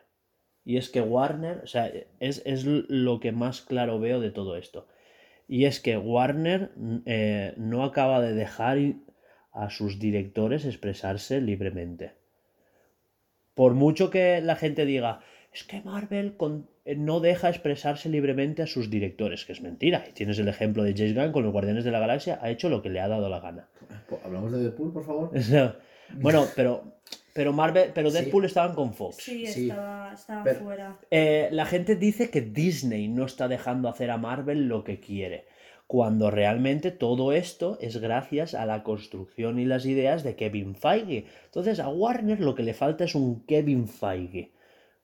[0.64, 4.56] Y es que Warner, o sea, es, es lo que más claro veo de todo
[4.56, 4.88] esto.
[5.48, 8.78] Y es que Warner mm, eh, no acaba de dejar
[9.52, 12.14] a sus directores expresarse libremente.
[13.54, 15.22] Por mucho que la gente diga,
[15.54, 20.04] es que Marvel con- eh, no deja expresarse libremente a sus directores, que es mentira.
[20.10, 22.70] Y tienes el ejemplo de James Gunn con los Guardianes de la Galaxia, ha hecho
[22.70, 23.70] lo que le ha dado la gana.
[24.26, 25.32] Hablamos de Deadpool, por favor.
[26.20, 26.84] Bueno, pero,
[27.36, 28.18] pero Marvel, pero Sí.
[28.18, 29.18] Deadpool estaban con Fox.
[29.20, 29.70] Sí, Sí.
[29.70, 30.98] estaba, estaba Pero- fuera.
[31.12, 35.46] Eh, la gente dice que Disney no está dejando hacer a Marvel lo que quiere,
[35.86, 41.26] cuando realmente todo esto es gracias a la construcción y las ideas de Kevin Feige.
[41.44, 44.52] Entonces a Warner lo que le falta es un Kevin Feige.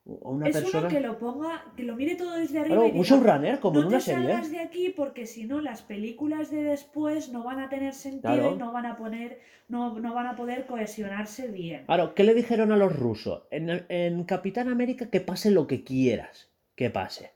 [0.04, 0.88] Una es persona...
[0.88, 3.82] uno que lo ponga, que lo mire todo desde arriba Claro, y un como no
[3.82, 4.24] en una te serie.
[4.24, 8.34] salgas de aquí porque si no las películas de después no van a tener sentido
[8.34, 8.56] Claro.
[8.56, 11.86] y no van a poner, no, no van a poder cohesionarse bien.
[11.86, 13.44] Claro, ¿qué le dijeron a los rusos?
[13.52, 17.32] En, en Capitán América que pase lo que quieras, que pase.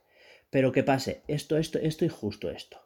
[0.50, 2.78] Pero que pase esto, esto, esto y justo esto.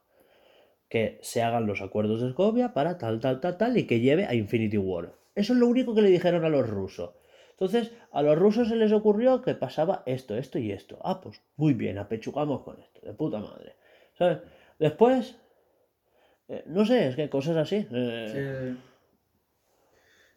[0.90, 4.26] Que se hagan los acuerdos de Escobia para tal, tal, tal, tal y que lleve
[4.26, 5.14] a Infinity War.
[5.34, 7.12] Eso es lo único que le dijeron a los rusos.
[7.60, 10.98] Entonces, a los rusos se les ocurrió que pasaba esto, esto y esto.
[11.04, 13.76] Ah, pues muy bien, apechugamos con esto, de puta madre.
[14.16, 14.38] ¿Sabes?
[14.78, 15.36] Después,
[16.48, 17.86] eh, no sé, es que cosas así.
[17.92, 18.80] eh, Sí.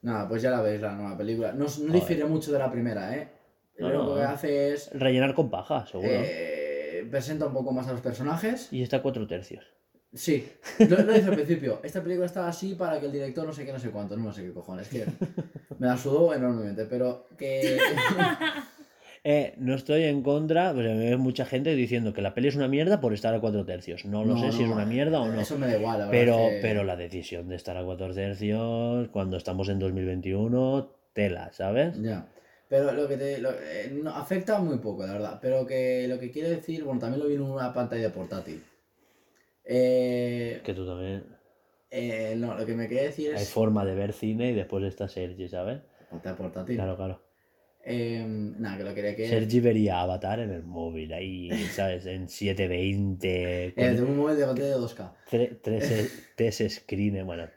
[0.01, 1.53] Nada, pues ya la veis la nueva película.
[1.53, 3.29] No, no difiere mucho de la primera, ¿eh?
[3.79, 4.15] No, Lo no.
[4.15, 4.91] que hace es.
[4.91, 6.09] Rellenar con paja, seguro.
[6.11, 8.67] eh, presenta un poco más a los personajes.
[8.73, 9.63] Y está a cuatro tercios.
[10.15, 10.48] Sí,
[10.80, 11.80] lo, lo dije al principio.
[11.84, 14.31] Esta película estaba así para que el director no sé qué, no sé cuánto, no
[14.31, 14.88] sé qué cojones.
[14.88, 15.06] Que
[15.80, 17.77] me la sudó enormemente, pero que.
[19.26, 22.68] Eh, no estoy en contra, pues hay mucha gente diciendo que la peli es una
[22.68, 24.03] mierda por estar a cuatro tercios.
[24.03, 25.40] No lo No, sé si es una mierda o no.
[25.40, 26.11] Eso me da igual, la verdad.
[26.11, 30.91] Pero, es que- pero la decisión de estar a cuatro tercios cuando estamos en 2021,
[31.14, 32.02] tela, ¿sabes?
[32.02, 32.27] Ya.
[32.68, 33.38] Pero lo que te.
[33.38, 35.40] lo- eh, no, afecta muy poco, la verdad.
[35.41, 38.61] Pero que lo que quiere decir, bueno, también lo vi en una pantalla portátil.
[39.65, 41.23] Eh, Que tú también.
[41.90, 43.49] eh, no, lo que me quería decir Hay es.
[43.49, 45.81] forma de ver cine y después está Sergi, ¿sabes?
[46.10, 46.76] Pantalla portátil.
[46.76, 47.22] Claro, claro.
[47.85, 49.27] Eh, nada, que lo quería que.
[49.27, 52.06] Sergi vería Avatar en el móvil, ahí, ¿sabes?
[52.06, 55.11] En 720, Eh, con tengo un móvil de pantalla de 2K.
[55.30, 57.48] tre- tres, tres screen, bueno.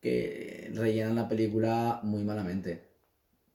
[0.00, 2.82] Que rellenan la película muy malamente.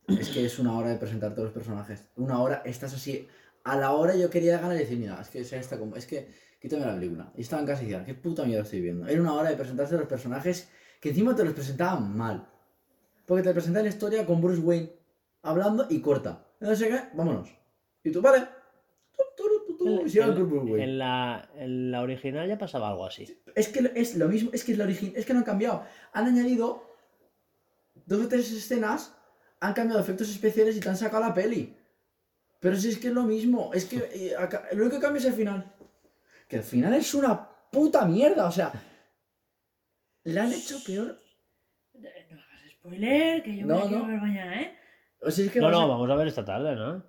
[0.08, 2.04] Es que es una hora de presentar todos los personajes.
[2.16, 3.28] Una hora, estás así.
[3.64, 5.96] A la hora yo quería ganar y decir, mira, es que sea esta como.
[5.96, 6.30] Es que
[6.62, 7.32] quítame la película.
[7.36, 9.08] Y estaba en casa y decía, qué puta mierda estoy viendo.
[9.08, 10.70] Era una hora de presentarse los personajes
[11.00, 12.50] que encima te los presentaban mal.
[13.26, 14.92] Porque te presentan la historia con Bruce Wayne
[15.42, 16.46] hablando y corta.
[16.60, 17.50] No sé qué, vámonos.
[18.04, 18.48] Y tú, vale.
[20.46, 20.84] Bruce Wayne.
[20.84, 23.42] En la, en la original ya pasaba algo así.
[23.56, 25.84] Es que es lo mismo, es que es la origin, es que no han cambiado.
[26.14, 26.84] Han añadido
[28.06, 29.16] dos o tres escenas,
[29.60, 31.76] han cambiado efectos especiales y te han sacado la peli.
[32.60, 35.20] Pero si es que es lo mismo, es que eh, acá- lo único que cambia
[35.20, 35.72] es el final.
[36.48, 38.72] Que el final es una puta mierda, o sea.
[40.24, 41.18] La han hecho peor.
[41.94, 44.08] No hagas spoiler, que yo me No, quiero no.
[44.08, 44.76] ver mañana, ¿eh?
[45.22, 47.04] O sea, es que No, a- no, vamos a ver esta tarde, ¿no?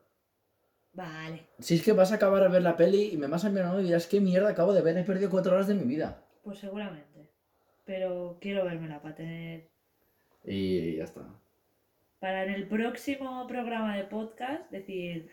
[0.93, 1.47] Vale.
[1.61, 3.79] Si es que vas a acabar a ver la peli y me vas a mirar
[3.81, 4.97] y dirás, ¿qué mierda acabo de ver?
[4.99, 6.25] He perdido cuatro horas de mi vida.
[6.43, 7.31] Pues seguramente.
[7.85, 9.69] Pero quiero vérmela para tener.
[10.45, 11.23] Y ya está.
[12.19, 15.31] Para en el próximo programa de podcast decir.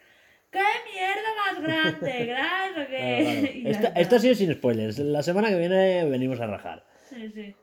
[0.49, 0.59] ¡Qué
[0.93, 2.25] mierda más grande!
[2.27, 3.61] Gracias, ¿o qué?
[3.63, 3.99] Claro, claro.
[3.99, 4.99] Esta- ha sido sin spoilers.
[4.99, 6.85] La semana que viene venimos a rajar.
[7.03, 7.55] Sí, sí.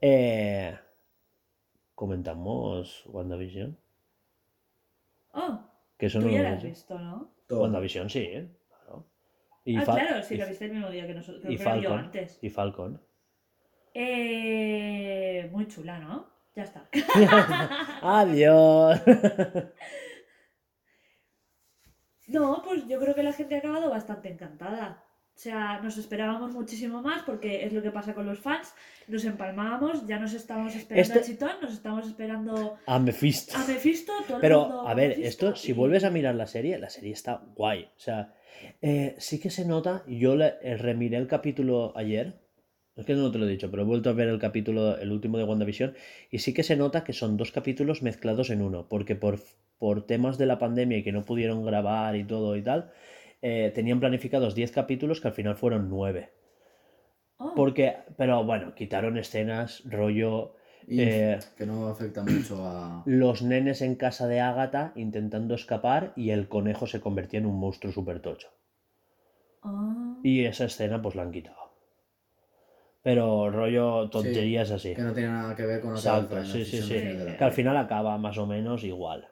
[0.00, 0.76] Eh,
[1.94, 3.76] comentamos WandaVision.
[5.32, 5.60] Oh,
[5.98, 6.94] Que eso tú no ya lo has visto.
[6.94, 7.30] visto, ¿no?
[7.50, 8.48] WandaVision sí, ¿eh?
[8.68, 9.06] Claro.
[9.64, 11.44] Y ah, Fal- claro, sí, y- lo viste el mismo día que nosotros.
[11.52, 11.98] y que Falcon.
[11.98, 12.38] antes.
[12.42, 13.00] Y Falcon.
[13.94, 16.26] Eh, muy chula, ¿no?
[16.56, 16.88] Ya está.
[18.02, 19.00] Adiós.
[22.30, 25.04] No, pues yo creo que la gente ha acabado bastante encantada.
[25.34, 28.74] O sea, nos esperábamos muchísimo más porque es lo que pasa con los fans.
[29.08, 33.56] Nos empalmábamos, ya nos estábamos esperando Este- a Chitón, nos estábamos esperando A Mephisto.
[33.56, 36.46] a Mephisto, todo el Pero, mundo a ver, Mephisto esto, si vuelves a mirar la
[36.46, 37.84] serie, la serie está guay.
[37.84, 38.34] O sea,
[38.82, 42.39] eh, sí que se nota, yo le, remiré el capítulo ayer,
[43.00, 45.10] es que no te lo he dicho, pero he vuelto a ver el capítulo, el
[45.12, 45.94] último de WandaVision,
[46.30, 49.40] y sí que se nota que son dos capítulos mezclados en uno, porque por,
[49.78, 52.90] por temas de la pandemia y que no pudieron grabar y todo y tal,
[53.42, 56.30] eh, tenían planificados 10 capítulos que al final fueron 9.
[57.38, 60.54] Oh, Porque, pero bueno, quitaron escenas, rollo...
[60.86, 63.02] Y Eh, que no afecta mucho a.
[63.06, 67.60] los nenes en casa de Ágata intentando escapar y el conejo se convertía en un
[67.60, 68.48] monstruo súper tocho.
[69.62, 70.16] ah.
[70.24, 71.69] Y esa escena pues la han quitado.
[73.02, 74.94] Pero rollo tonterías así.
[74.94, 77.00] Que no tiene nada que ver con lo que Exacto, sí, sí, sí.
[77.00, 79.28] final Que al final acaba más o menos igual.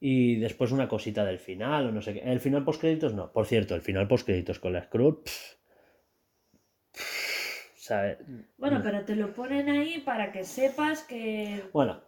[0.00, 2.20] Y después una cosita del final o no sé qué.
[2.20, 3.32] El final postcréditos no.
[3.32, 5.22] Por cierto, el final postcréditos con la Skrull.
[5.22, 5.54] pff,
[6.92, 8.18] pff, ¿sabe?
[8.56, 11.62] Bueno, pero te lo ponen ahí para que sepas que.
[11.72, 12.00] Bueno,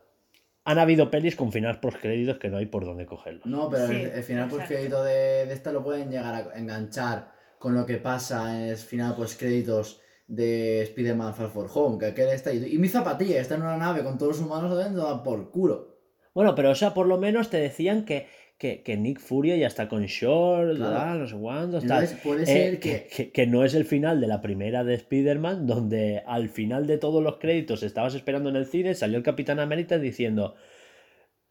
[0.65, 3.47] han habido pelis con finales postcréditos que no hay por dónde cogerlos.
[3.47, 7.33] No, pero Sí, el, el final postcrédito de, de esta lo pueden llegar a enganchar
[7.59, 10.01] con lo que pasa en el final postcréditos
[10.31, 12.65] de Spider-Man Far For Home, que aquel está ahí.
[12.73, 15.99] Y mi zapatilla está en una nave con todos los humanos adentro, da por culo.
[16.33, 18.27] Bueno, pero o sea, por lo menos te decían que,
[18.57, 21.27] que, que Nick Fury ya está con Shore, Claro.
[21.27, 22.09] sé cuántos, tal.
[22.23, 23.09] Puede Eh, ser que, que...
[23.09, 26.99] que- que no es el final de la primera de Spider-Man, donde al final de
[26.99, 30.55] todos los créditos estabas esperando en el cine, salió el Capitán América diciendo.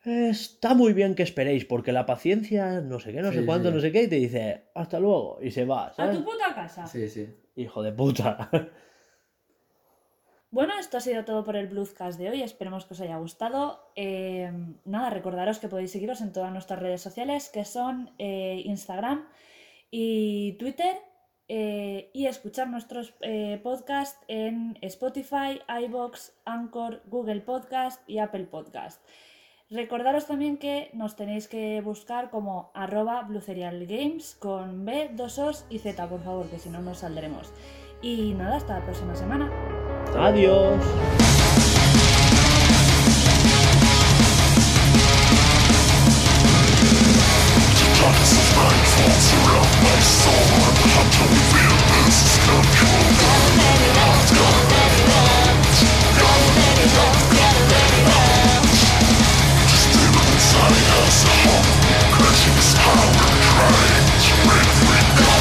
[0.03, 3.75] Está muy bien que esperéis, porque la paciencia, no sé qué, no sé cuánto, sí.
[3.75, 6.87] no sé qué, y te dice, hasta luego, y se va, ¡A tu puta casa!
[6.87, 7.27] Sí, sí.
[7.55, 8.49] Hijo de puta.
[10.51, 12.41] Bueno, esto ha sido todo por el Bluescast de hoy.
[12.41, 13.91] Esperemos que os haya gustado.
[13.95, 14.51] Eh,
[14.83, 19.27] nada, recordaros que podéis seguiros en todas nuestras redes sociales, que son eh, Instagram
[19.91, 20.95] y Twitter,
[21.51, 29.03] eh, y escuchar nuestros eh, podcasts en Spotify, iBox, Anchor, Google Podcast y Apple Podcast.
[29.71, 35.77] Recordaros también que nos tenéis que buscar como arroba blucerialgames con B, dos Os y
[35.77, 37.53] Z, por favor, que si no nos saldremos.
[38.01, 39.47] Y nada, hasta la próxima semana.
[40.17, 40.83] Adiós.
[61.09, 65.38] Crushing stone, trying to break free.